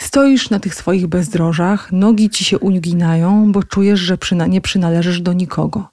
Stoisz 0.00 0.50
na 0.50 0.60
tych 0.60 0.74
swoich 0.74 1.06
bezdrożach, 1.06 1.92
nogi 1.92 2.30
ci 2.30 2.44
się 2.44 2.58
uginają, 2.58 3.52
bo 3.52 3.62
czujesz, 3.62 4.00
że 4.00 4.18
przyna 4.18 4.46
nie 4.46 4.60
przynależysz 4.60 5.20
do 5.20 5.32
nikogo. 5.32 5.88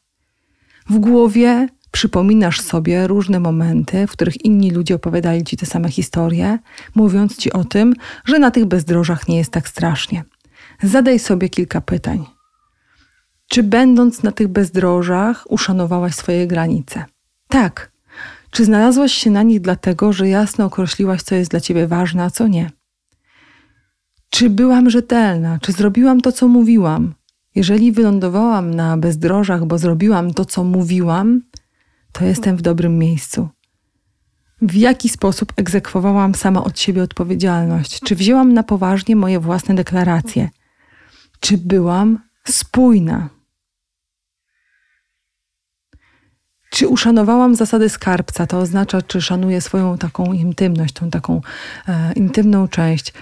W 0.89 0.97
głowie 0.97 1.67
przypominasz 1.91 2.61
sobie 2.61 3.07
różne 3.07 3.39
momenty, 3.39 4.07
w 4.07 4.11
których 4.11 4.45
inni 4.45 4.71
ludzie 4.71 4.95
opowiadali 4.95 5.43
ci 5.43 5.57
te 5.57 5.65
same 5.65 5.89
historie, 5.89 6.59
mówiąc 6.95 7.37
ci 7.37 7.53
o 7.53 7.63
tym, 7.63 7.93
że 8.25 8.39
na 8.39 8.51
tych 8.51 8.65
bezdrożach 8.65 9.27
nie 9.27 9.37
jest 9.37 9.51
tak 9.51 9.69
strasznie. 9.69 10.23
Zadaj 10.83 11.19
sobie 11.19 11.49
kilka 11.49 11.81
pytań. 11.81 12.25
Czy 13.47 13.63
będąc 13.63 14.23
na 14.23 14.31
tych 14.31 14.47
bezdrożach 14.47 15.51
uszanowałaś 15.51 16.15
swoje 16.15 16.47
granice? 16.47 17.05
Tak. 17.47 17.91
Czy 18.51 18.65
znalazłaś 18.65 19.11
się 19.11 19.29
na 19.29 19.43
nich 19.43 19.61
dlatego, 19.61 20.13
że 20.13 20.29
jasno 20.29 20.65
określiłaś, 20.65 21.21
co 21.21 21.35
jest 21.35 21.51
dla 21.51 21.59
ciebie 21.59 21.87
ważne, 21.87 22.23
a 22.23 22.29
co 22.29 22.47
nie? 22.47 22.71
Czy 24.35 24.49
byłam 24.49 24.89
rzetelna? 24.89 25.59
Czy 25.61 25.71
zrobiłam 25.71 26.21
to, 26.21 26.31
co 26.31 26.47
mówiłam? 26.47 27.13
Jeżeli 27.55 27.91
wylądowałam 27.91 28.73
na 28.73 28.97
bezdrożach, 28.97 29.65
bo 29.65 29.77
zrobiłam 29.77 30.33
to, 30.33 30.45
co 30.45 30.63
mówiłam, 30.63 31.41
to 32.11 32.25
jestem 32.25 32.57
w 32.57 32.61
dobrym 32.61 32.97
miejscu. 32.97 33.49
w 34.61 34.75
jaki 34.75 35.09
sposób 35.09 35.53
egzekwowałam 35.55 36.35
sama 36.35 36.63
od 36.63 36.79
siebie 36.79 37.03
odpowiedzialność? 37.03 37.99
Czy 37.99 38.15
wzięłam 38.15 38.53
na 38.53 38.63
poważnie 38.63 39.15
moje 39.15 39.39
własne 39.39 39.75
deklaracje? 39.75 40.49
Czy 41.39 41.57
byłam 41.57 42.19
spójna? 42.47 43.29
Czy 46.69 46.87
uszanowałam 46.87 47.55
zasady 47.55 47.89
skarbca? 47.89 48.47
To 48.47 48.59
oznacza, 48.59 49.01
czy 49.01 49.21
szanuję 49.21 49.61
swoją 49.61 49.97
taką 49.97 50.33
intymność, 50.33 50.93
tą 50.93 51.09
taką 51.09 51.41
e, 51.87 52.13
intymną 52.13 52.67
część. 52.67 53.13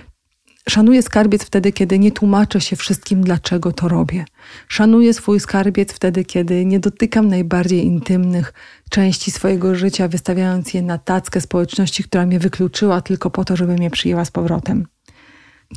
Szanuję 0.69 1.01
skarbiec 1.01 1.43
wtedy, 1.43 1.71
kiedy 1.71 1.99
nie 1.99 2.11
tłumaczę 2.11 2.61
się 2.61 2.75
wszystkim, 2.75 3.23
dlaczego 3.23 3.71
to 3.71 3.87
robię. 3.87 4.25
Szanuję 4.67 5.13
swój 5.13 5.39
skarbiec 5.39 5.93
wtedy, 5.93 6.25
kiedy 6.25 6.65
nie 6.65 6.79
dotykam 6.79 7.27
najbardziej 7.27 7.85
intymnych 7.85 8.53
części 8.89 9.31
swojego 9.31 9.75
życia, 9.75 10.07
wystawiając 10.07 10.73
je 10.73 10.81
na 10.81 10.97
tackę 10.97 11.41
społeczności, 11.41 12.03
która 12.03 12.25
mnie 12.25 12.39
wykluczyła 12.39 13.01
tylko 13.01 13.29
po 13.29 13.45
to, 13.45 13.55
żeby 13.55 13.73
mnie 13.73 13.89
przyjęła 13.89 14.25
z 14.25 14.31
powrotem. 14.31 14.87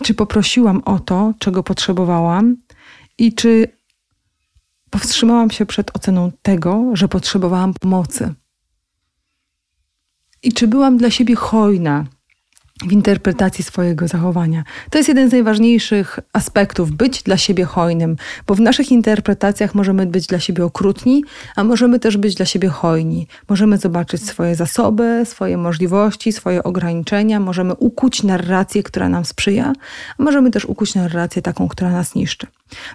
Czy 0.03 0.14
poprosiłam 0.14 0.83
o 0.85 0.99
to, 0.99 1.35
czego 1.38 1.62
potrzebowałam 1.62 2.57
i 3.18 3.35
czy 3.35 3.68
powstrzymałam 4.90 5.51
się 5.51 5.66
przed 5.66 5.96
oceną 5.96 6.33
tego, 6.42 6.90
że 6.92 7.09
potrzebowałam 7.09 7.75
pomocy. 7.75 8.35
I 10.42 10.53
czy 10.53 10.68
byłam 10.68 10.96
dla 10.96 11.11
siebie 11.11 11.35
hojna 11.35 12.05
w 12.85 12.93
interpretacji 12.93 13.65
swojego 13.65 14.09
zachowania. 14.09 14.65
To 14.91 14.99
jest 14.99 15.09
jeden 15.09 15.29
z 15.29 15.33
najważniejszych 15.33 16.19
aspektów 16.33 16.91
być 16.93 17.23
dla 17.23 17.37
siebie 17.37 17.65
hojnym, 17.65 18.17
bo 18.47 18.55
w 18.55 18.61
naszych 18.61 18.93
interpretacjach 18.93 19.75
możemy 19.75 20.07
być 20.07 20.27
dla 20.27 20.41
siebie 20.41 20.65
okrutni, 20.65 21.25
a 21.57 21.65
możemy 21.65 21.99
też 21.99 22.17
być 22.17 22.35
dla 22.35 22.47
siebie 22.47 22.69
hojni. 22.69 23.27
Możemy 23.49 23.79
zobaczyć 23.79 24.25
swoje 24.25 24.55
zasoby, 24.55 25.23
swoje 25.25 25.57
możliwości, 25.57 26.33
swoje 26.33 26.62
ograniczenia, 26.62 27.41
możemy 27.41 27.75
ukuć 27.75 28.23
narrację, 28.23 28.83
która 28.83 29.09
nam 29.09 29.25
sprzyja, 29.25 29.73
a 30.19 30.23
możemy 30.23 30.51
też 30.51 30.65
ukuć 30.65 30.95
narrację 30.95 31.43
taką, 31.43 31.69
która 31.69 31.91
nas 31.91 32.15
niszczy. 32.15 32.47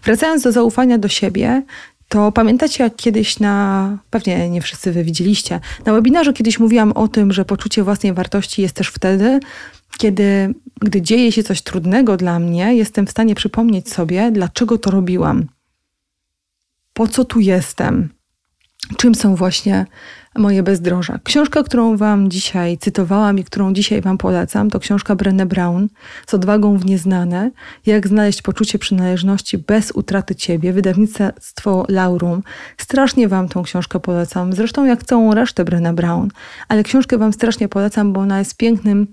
Wracając 0.04 0.44
do 0.44 0.52
zaufania 0.52 0.98
do 0.98 1.08
siebie, 1.08 1.63
to 2.12 2.32
pamiętacie, 2.32 2.84
jak 2.84 2.95
kiedyś 2.95 3.39
na, 3.39 3.97
pewnie 4.10 4.50
nie 4.50 4.62
wszyscy 4.62 4.91
wy 4.91 5.04
widzieliście, 5.04 5.60
na 5.86 5.93
webinarze 5.93 6.34
kiedyś 6.34 6.60
mówiłam 6.60 6.91
o 6.91 7.08
tym, 7.08 7.32
że 7.32 7.45
poczucie 7.45 7.84
własnej 7.84 8.13
wartości 8.13 8.62
jest 8.62 8.76
też 8.76 8.88
wtedy, 8.88 9.39
kiedy, 9.97 10.54
gdy 10.82 11.02
dzieje 11.02 11.32
się 11.32 11.43
coś 11.43 11.62
trudnego 11.62 12.17
dla 12.17 12.39
mnie, 12.39 12.76
jestem 12.76 13.08
w 13.08 13.12
stanie 13.12 13.36
przypomnieć 13.36 13.89
sobie, 13.89 14.32
dlaczego 14.32 14.78
to 14.78 14.91
robiłam. 14.91 15.45
Po 16.93 17.08
co 17.08 17.26
tu 17.26 17.39
jestem? 17.39 18.10
Czym 18.97 19.15
są 19.15 19.36
właśnie 19.36 19.86
moje 20.36 20.63
bezdroża. 20.63 21.20
Książka, 21.24 21.63
którą 21.63 21.98
Wam 21.98 22.30
dzisiaj 22.30 22.78
cytowałam 22.78 23.39
i 23.39 23.44
którą 23.44 23.74
dzisiaj 23.74 24.02
Wam 24.02 24.17
polecam, 24.17 24.70
to 24.70 24.80
książka 24.80 25.15
Brené 25.15 25.46
Brown 25.46 25.88
z 26.28 26.34
odwagą 26.34 26.78
w 26.78 26.86
nieznane. 26.86 27.52
Jak 27.86 28.08
znaleźć 28.08 28.41
poczucie 28.41 28.80
przynależności 28.80 29.58
bez 29.58 29.91
utraty 29.91 30.36
Ciebie. 30.36 30.74
Wydawnictwo 30.74 31.86
Laurum. 31.89 32.44
Strasznie 32.78 33.28
Wam 33.28 33.50
tą 33.50 33.63
książkę 33.63 34.00
polecam. 34.00 34.54
Zresztą 34.54 34.86
jak 34.86 35.04
całą 35.04 35.34
resztę 35.34 35.65
Brené 35.65 35.94
Brown. 35.94 36.30
Ale 36.67 36.84
książkę 36.84 37.17
Wam 37.17 37.34
strasznie 37.34 37.70
polecam, 37.70 38.13
bo 38.13 38.20
ona 38.20 38.39
jest 38.39 38.58
pięknym 38.58 39.08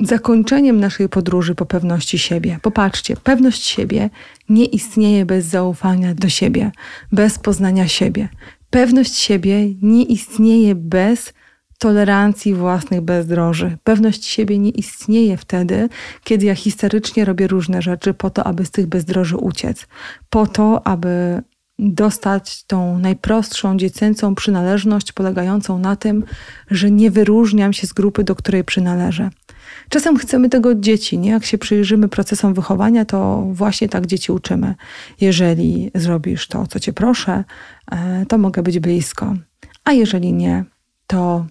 zakończeniem 0.00 0.80
naszej 0.80 1.08
podróży 1.08 1.54
po 1.54 1.66
pewności 1.66 2.18
siebie. 2.18 2.58
Popatrzcie, 2.62 3.16
pewność 3.16 3.66
siebie 3.66 4.10
nie 4.48 4.64
istnieje 4.64 5.26
bez 5.26 5.46
zaufania 5.46 6.14
do 6.14 6.28
siebie, 6.28 6.70
bez 7.12 7.38
poznania 7.38 7.88
siebie. 7.88 8.28
Pewność 8.70 9.14
siebie 9.14 9.74
nie 9.82 10.02
istnieje 10.02 10.74
bez 10.74 11.32
tolerancji 11.78 12.54
własnych 12.54 13.00
bezdroży. 13.00 13.78
Pewność 13.84 14.24
siebie 14.24 14.58
nie 14.58 14.70
istnieje 14.70 15.36
wtedy, 15.36 15.88
kiedy 16.24 16.46
ja 16.46 16.54
historycznie 16.54 17.24
robię 17.24 17.46
różne 17.46 17.82
rzeczy 17.82 18.14
po 18.14 18.30
to, 18.30 18.44
aby 18.44 18.66
z 18.66 18.70
tych 18.70 18.86
bezdroży 18.86 19.36
uciec. 19.36 19.86
Po 20.30 20.46
to, 20.46 20.86
aby 20.86 21.42
dostać 21.78 22.64
tą 22.64 22.98
najprostszą 22.98 23.76
dziecięcą 23.76 24.34
przynależność 24.34 25.12
polegającą 25.12 25.78
na 25.78 25.96
tym, 25.96 26.24
że 26.70 26.90
nie 26.90 27.10
wyróżniam 27.10 27.72
się 27.72 27.86
z 27.86 27.92
grupy, 27.92 28.24
do 28.24 28.34
której 28.34 28.64
przynależę. 28.64 29.30
Czasem 29.90 30.16
chcemy 30.16 30.48
tego 30.48 30.68
od 30.68 30.80
dzieci, 30.80 31.18
nie? 31.18 31.30
Jak 31.30 31.44
się 31.44 31.58
przyjrzymy 31.58 32.08
procesom 32.08 32.54
wychowania, 32.54 33.04
to 33.04 33.46
właśnie 33.52 33.88
tak 33.88 34.06
dzieci 34.06 34.32
uczymy. 34.32 34.74
Jeżeli 35.20 35.90
zrobisz 35.94 36.48
to, 36.48 36.66
co 36.66 36.80
cię 36.80 36.92
proszę, 36.92 37.44
e, 37.92 38.26
to 38.26 38.38
mogę 38.38 38.62
być 38.62 38.78
blisko. 38.78 39.34
A 39.84 39.92
jeżeli 39.92 40.32
nie, 40.32 40.64
to 41.06 41.46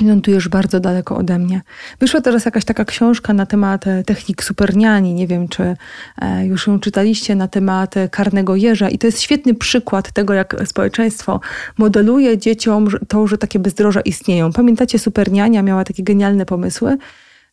lądujesz 0.00 0.48
bardzo 0.48 0.80
daleko 0.80 1.16
ode 1.16 1.38
mnie. 1.38 1.62
Wyszła 1.98 2.20
teraz 2.20 2.44
jakaś 2.44 2.64
taka 2.64 2.84
książka 2.84 3.32
na 3.32 3.46
temat 3.46 3.86
e, 3.86 4.04
technik 4.04 4.42
superniani. 4.44 5.14
Nie 5.14 5.26
wiem, 5.26 5.48
czy 5.48 5.76
e, 6.22 6.46
już 6.46 6.66
ją 6.66 6.80
czytaliście 6.80 7.34
na 7.34 7.48
temat 7.48 7.94
karnego 8.10 8.56
jeża. 8.56 8.88
I 8.88 8.98
to 8.98 9.06
jest 9.06 9.20
świetny 9.20 9.54
przykład 9.54 10.12
tego, 10.12 10.34
jak 10.34 10.56
społeczeństwo 10.64 11.40
modeluje 11.78 12.38
dzieciom 12.38 12.88
to, 13.08 13.26
że 13.26 13.38
takie 13.38 13.58
bezdroża 13.58 14.00
istnieją. 14.00 14.52
Pamiętacie, 14.52 14.98
superniania 14.98 15.62
miała 15.62 15.84
takie 15.84 16.02
genialne 16.02 16.46
pomysły 16.46 16.98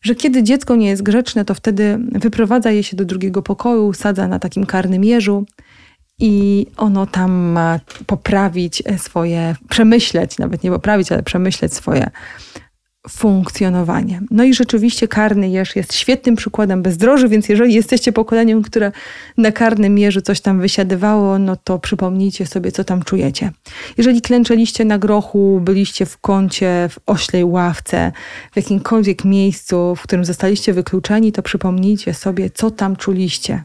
że 0.00 0.14
kiedy 0.14 0.42
dziecko 0.42 0.76
nie 0.76 0.88
jest 0.88 1.02
grzeczne, 1.02 1.44
to 1.44 1.54
wtedy 1.54 1.98
wyprowadza 2.12 2.70
je 2.70 2.82
się 2.82 2.96
do 2.96 3.04
drugiego 3.04 3.42
pokoju, 3.42 3.92
sadza 3.92 4.28
na 4.28 4.38
takim 4.38 4.66
karnym 4.66 5.04
jeżu 5.04 5.46
i 6.18 6.66
ono 6.76 7.06
tam 7.06 7.32
ma 7.32 7.80
poprawić 8.06 8.82
swoje, 8.96 9.56
przemyśleć, 9.68 10.38
nawet 10.38 10.62
nie 10.62 10.70
poprawić, 10.70 11.12
ale 11.12 11.22
przemyśleć 11.22 11.74
swoje 11.74 12.10
funkcjonowanie. 13.08 14.20
No 14.30 14.44
i 14.44 14.54
rzeczywiście 14.54 15.08
karny 15.08 15.48
jeż 15.48 15.76
jest 15.76 15.94
świetnym 15.94 16.36
przykładem 16.36 16.82
bezdroży, 16.82 17.28
więc 17.28 17.48
jeżeli 17.48 17.74
jesteście 17.74 18.12
pokoleniem, 18.12 18.62
które 18.62 18.92
na 19.36 19.52
karnym 19.52 19.98
jeżu 19.98 20.20
coś 20.20 20.40
tam 20.40 20.60
wysiadywało, 20.60 21.38
no 21.38 21.56
to 21.56 21.78
przypomnijcie 21.78 22.46
sobie, 22.46 22.72
co 22.72 22.84
tam 22.84 23.02
czujecie. 23.02 23.52
Jeżeli 23.98 24.22
klęczeliście 24.22 24.84
na 24.84 24.98
grochu, 24.98 25.60
byliście 25.62 26.06
w 26.06 26.18
kącie, 26.18 26.88
w 26.90 26.98
oślej 27.06 27.44
ławce, 27.44 28.12
w 28.52 28.56
jakimkolwiek 28.56 29.24
miejscu, 29.24 29.94
w 29.96 30.02
którym 30.02 30.24
zostaliście 30.24 30.72
wykluczeni, 30.72 31.32
to 31.32 31.42
przypomnijcie 31.42 32.14
sobie, 32.14 32.50
co 32.50 32.70
tam 32.70 32.96
czuliście 32.96 33.64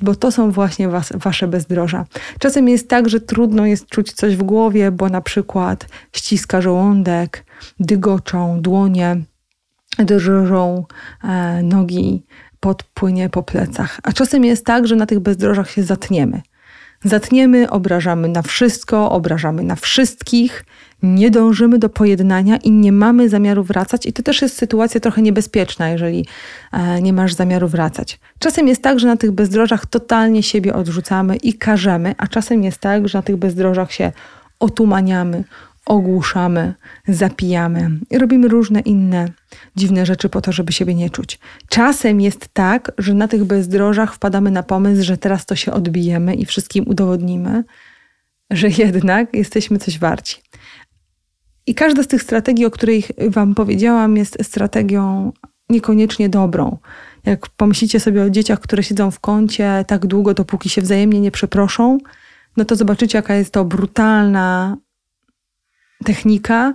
bo 0.00 0.14
to 0.14 0.32
są 0.32 0.50
właśnie 0.50 0.88
was, 0.88 1.12
wasze 1.14 1.48
bezdroża. 1.48 2.04
Czasem 2.38 2.68
jest 2.68 2.88
tak, 2.88 3.08
że 3.08 3.20
trudno 3.20 3.66
jest 3.66 3.86
czuć 3.86 4.12
coś 4.12 4.36
w 4.36 4.42
głowie, 4.42 4.90
bo 4.90 5.08
na 5.08 5.20
przykład 5.20 5.86
ściska 6.12 6.60
żołądek, 6.60 7.44
dygoczą 7.80 8.60
dłonie, 8.60 9.16
drżą 9.98 10.84
e, 11.24 11.62
nogi, 11.62 12.26
podpłynie 12.60 13.28
po 13.28 13.42
plecach. 13.42 14.00
A 14.02 14.12
czasem 14.12 14.44
jest 14.44 14.66
tak, 14.66 14.86
że 14.86 14.96
na 14.96 15.06
tych 15.06 15.20
bezdrożach 15.20 15.70
się 15.70 15.82
zatniemy. 15.82 16.42
Zatniemy, 17.04 17.70
obrażamy 17.70 18.28
na 18.28 18.42
wszystko, 18.42 19.10
obrażamy 19.10 19.62
na 19.62 19.76
wszystkich, 19.76 20.64
nie 21.02 21.30
dążymy 21.30 21.78
do 21.78 21.88
pojednania 21.88 22.56
i 22.56 22.70
nie 22.70 22.92
mamy 22.92 23.28
zamiaru 23.28 23.64
wracać. 23.64 24.06
I 24.06 24.12
to 24.12 24.22
też 24.22 24.42
jest 24.42 24.56
sytuacja 24.56 25.00
trochę 25.00 25.22
niebezpieczna, 25.22 25.88
jeżeli 25.88 26.26
e, 26.72 27.02
nie 27.02 27.12
masz 27.12 27.34
zamiaru 27.34 27.68
wracać. 27.68 28.20
Czasem 28.38 28.68
jest 28.68 28.82
tak, 28.82 29.00
że 29.00 29.06
na 29.06 29.16
tych 29.16 29.30
bezdrożach 29.30 29.86
totalnie 29.86 30.42
siebie 30.42 30.74
odrzucamy 30.74 31.36
i 31.36 31.54
karzemy, 31.54 32.14
a 32.18 32.26
czasem 32.26 32.62
jest 32.62 32.78
tak, 32.78 33.08
że 33.08 33.18
na 33.18 33.22
tych 33.22 33.36
bezdrożach 33.36 33.92
się 33.92 34.12
otumaniamy, 34.60 35.44
ogłuszamy, 35.86 36.74
zapijamy 37.08 37.90
robimy 38.12 38.48
różne 38.48 38.80
inne 38.80 39.28
dziwne 39.76 40.06
rzeczy 40.06 40.28
po 40.28 40.40
to, 40.40 40.52
żeby 40.52 40.72
siebie 40.72 40.94
nie 40.94 41.10
czuć. 41.10 41.38
Czasem 41.68 42.20
jest 42.20 42.48
tak, 42.52 42.92
że 42.98 43.14
na 43.14 43.28
tych 43.28 43.44
bezdrożach 43.44 44.14
wpadamy 44.14 44.50
na 44.50 44.62
pomysł, 44.62 45.02
że 45.02 45.18
teraz 45.18 45.46
to 45.46 45.56
się 45.56 45.72
odbijemy 45.72 46.34
i 46.34 46.46
wszystkim 46.46 46.88
udowodnimy, 46.88 47.64
że 48.50 48.68
jednak 48.68 49.34
jesteśmy 49.34 49.78
coś 49.78 49.98
warci. 49.98 50.42
I 51.66 51.74
każda 51.74 52.02
z 52.02 52.06
tych 52.06 52.22
strategii, 52.22 52.66
o 52.66 52.70
których 52.70 53.10
Wam 53.28 53.54
powiedziałam, 53.54 54.16
jest 54.16 54.38
strategią 54.42 55.32
niekoniecznie 55.68 56.28
dobrą. 56.28 56.78
Jak 57.24 57.48
pomyślicie 57.48 58.00
sobie 58.00 58.22
o 58.22 58.30
dzieciach, 58.30 58.60
które 58.60 58.82
siedzą 58.82 59.10
w 59.10 59.20
kącie 59.20 59.84
tak 59.86 60.06
długo, 60.06 60.34
dopóki 60.34 60.68
się 60.68 60.82
wzajemnie 60.82 61.20
nie 61.20 61.30
przeproszą, 61.30 61.98
no 62.56 62.64
to 62.64 62.76
zobaczycie, 62.76 63.18
jaka 63.18 63.34
jest 63.34 63.52
to 63.52 63.64
brutalna 63.64 64.76
technika 66.04 66.74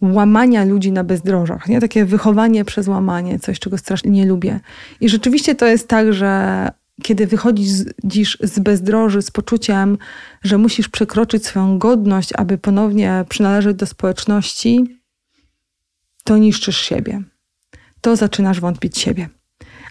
łamania 0.00 0.64
ludzi 0.64 0.92
na 0.92 1.04
bezdrożach. 1.04 1.68
Nie? 1.68 1.80
Takie 1.80 2.04
wychowanie 2.04 2.64
przez 2.64 2.88
łamanie, 2.88 3.38
coś, 3.38 3.58
czego 3.58 3.78
strasznie 3.78 4.10
nie 4.10 4.26
lubię. 4.26 4.60
I 5.00 5.08
rzeczywiście 5.08 5.54
to 5.54 5.66
jest 5.66 5.88
tak, 5.88 6.12
że 6.12 6.70
kiedy 7.02 7.26
wychodzisz 7.26 8.38
z 8.40 8.58
bezdroży 8.58 9.22
z 9.22 9.30
poczuciem, 9.30 9.98
że 10.42 10.58
musisz 10.58 10.88
przekroczyć 10.88 11.46
swoją 11.46 11.78
godność, 11.78 12.30
aby 12.36 12.58
ponownie 12.58 13.24
przynależeć 13.28 13.76
do 13.76 13.86
społeczności, 13.86 15.00
to 16.24 16.38
niszczysz 16.38 16.80
siebie. 16.80 17.22
To 18.00 18.16
zaczynasz 18.16 18.60
wątpić 18.60 18.98
siebie. 18.98 19.28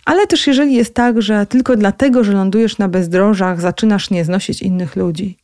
Ale 0.05 0.27
też 0.27 0.47
jeżeli 0.47 0.73
jest 0.73 0.93
tak, 0.93 1.21
że 1.21 1.45
tylko 1.45 1.75
dlatego, 1.75 2.23
że 2.23 2.31
lądujesz 2.31 2.77
na 2.77 2.87
bezdrożach, 2.87 3.61
zaczynasz 3.61 4.09
nie 4.09 4.25
znosić 4.25 4.61
innych 4.61 4.95
ludzi, 4.95 5.37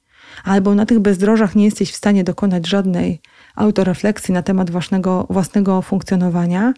albo 0.43 0.75
na 0.75 0.85
tych 0.85 0.99
bezdrożach 0.99 1.55
nie 1.55 1.65
jesteś 1.65 1.91
w 1.91 1.95
stanie 1.95 2.23
dokonać 2.23 2.67
żadnej 2.67 3.21
autorefleksji 3.55 4.33
na 4.33 4.43
temat 4.43 4.71
własnego, 4.71 5.27
własnego 5.29 5.81
funkcjonowania, 5.81 6.73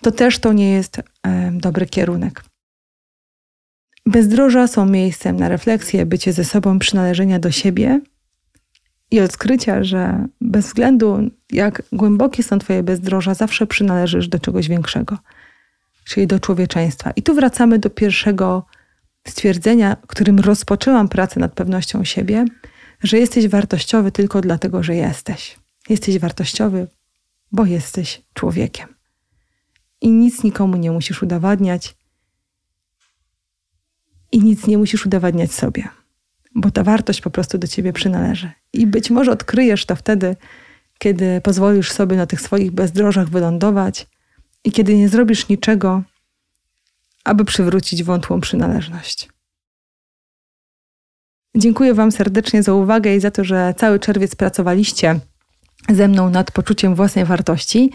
to 0.00 0.12
też 0.12 0.38
to 0.38 0.52
nie 0.52 0.70
jest 0.70 1.00
dobry 1.52 1.86
kierunek. 1.86 2.44
Bezdroża 4.06 4.66
są 4.66 4.86
miejscem 4.86 5.36
na 5.36 5.48
refleksję, 5.48 6.06
bycie 6.06 6.32
ze 6.32 6.44
sobą, 6.44 6.78
przynależenia 6.78 7.38
do 7.38 7.50
siebie 7.50 8.00
i 9.10 9.20
odkrycia, 9.20 9.84
że 9.84 10.26
bez 10.40 10.66
względu 10.66 11.30
jak 11.52 11.82
głębokie 11.92 12.42
są 12.42 12.58
Twoje 12.58 12.82
bezdroża, 12.82 13.34
zawsze 13.34 13.66
przynależysz 13.66 14.28
do 14.28 14.38
czegoś 14.38 14.68
większego, 14.68 15.18
czyli 16.04 16.26
do 16.26 16.40
człowieczeństwa. 16.40 17.10
I 17.10 17.22
tu 17.22 17.34
wracamy 17.34 17.78
do 17.78 17.90
pierwszego 17.90 18.66
stwierdzenia, 19.28 19.96
którym 20.06 20.38
rozpoczęłam 20.38 21.08
pracę 21.08 21.40
nad 21.40 21.52
pewnością 21.52 22.04
siebie, 22.04 22.44
że 23.02 23.18
jesteś 23.18 23.48
wartościowy 23.48 24.12
tylko 24.12 24.40
dlatego, 24.40 24.82
że 24.82 24.94
jesteś. 24.94 25.58
Jesteś 25.88 26.18
wartościowy, 26.18 26.86
bo 27.52 27.66
jesteś 27.66 28.22
człowiekiem. 28.34 28.88
I 30.00 30.10
nic 30.10 30.44
nikomu 30.44 30.76
nie 30.76 30.90
musisz 30.90 31.22
udowadniać, 31.22 31.94
i 34.32 34.38
nic 34.38 34.66
nie 34.66 34.78
musisz 34.78 35.06
udowadniać 35.06 35.52
sobie, 35.52 35.88
bo 36.54 36.70
ta 36.70 36.84
wartość 36.84 37.20
po 37.20 37.30
prostu 37.30 37.58
do 37.58 37.66
ciebie 37.66 37.92
przynależy. 37.92 38.50
I 38.72 38.86
być 38.86 39.10
może 39.10 39.32
odkryjesz 39.32 39.86
to 39.86 39.96
wtedy, 39.96 40.36
kiedy 40.98 41.40
pozwolisz 41.40 41.92
sobie 41.92 42.16
na 42.16 42.26
tych 42.26 42.40
swoich 42.40 42.70
bezdrożach 42.70 43.28
wylądować 43.28 44.06
i 44.64 44.72
kiedy 44.72 44.96
nie 44.96 45.08
zrobisz 45.08 45.48
niczego, 45.48 46.02
aby 47.24 47.44
przywrócić 47.44 48.04
wątłą 48.04 48.40
przynależność. 48.40 49.28
Dziękuję 51.58 51.94
Wam 51.94 52.12
serdecznie 52.12 52.62
za 52.62 52.74
uwagę 52.74 53.16
i 53.16 53.20
za 53.20 53.30
to, 53.30 53.44
że 53.44 53.74
cały 53.76 53.98
czerwiec 53.98 54.34
pracowaliście 54.34 55.20
ze 55.88 56.08
mną 56.08 56.30
nad 56.30 56.50
poczuciem 56.50 56.94
własnej 56.94 57.24
wartości. 57.24 57.90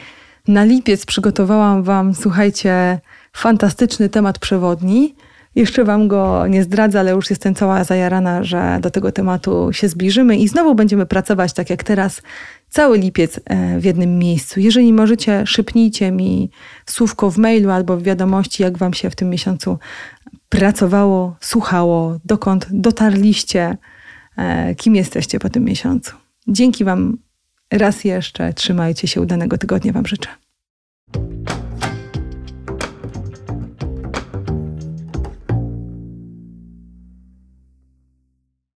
Na 0.47 0.63
lipiec 0.63 1.05
przygotowałam 1.05 1.83
Wam, 1.83 2.13
słuchajcie, 2.13 2.99
fantastyczny 3.33 4.09
temat 4.09 4.39
przewodni. 4.39 5.15
Jeszcze 5.55 5.83
Wam 5.83 6.07
go 6.07 6.47
nie 6.47 6.63
zdradzę, 6.63 6.99
ale 6.99 7.11
już 7.11 7.29
jestem 7.29 7.55
cała 7.55 7.83
zajarana, 7.83 8.43
że 8.43 8.79
do 8.81 8.91
tego 8.91 9.11
tematu 9.11 9.69
się 9.71 9.89
zbliżymy 9.89 10.37
i 10.37 10.47
znowu 10.47 10.75
będziemy 10.75 11.05
pracować 11.05 11.53
tak 11.53 11.69
jak 11.69 11.83
teraz, 11.83 12.21
cały 12.69 12.97
lipiec 12.97 13.39
e, 13.45 13.79
w 13.79 13.85
jednym 13.85 14.17
miejscu. 14.17 14.59
Jeżeli 14.59 14.93
możecie, 14.93 15.43
szybnijcie 15.45 16.11
mi 16.11 16.49
słówko 16.85 17.31
w 17.31 17.37
mailu 17.37 17.69
albo 17.69 17.97
w 17.97 18.03
wiadomości, 18.03 18.63
jak 18.63 18.77
Wam 18.77 18.93
się 18.93 19.09
w 19.09 19.15
tym 19.15 19.29
miesiącu 19.29 19.77
pracowało, 20.53 21.35
słuchało, 21.39 22.19
dokąd 22.25 22.67
dotarliście, 22.71 23.77
e, 24.37 24.75
kim 24.75 24.95
jesteście 24.95 25.39
po 25.39 25.49
tym 25.49 25.63
miesiącu. 25.63 26.15
Dzięki 26.47 26.83
Wam 26.83 27.17
raz 27.71 28.03
jeszcze, 28.03 28.53
trzymajcie 28.53 29.07
się, 29.07 29.21
udanego 29.21 29.57
tygodnia 29.57 29.93
Wam 29.93 30.05
życzę. 30.05 30.29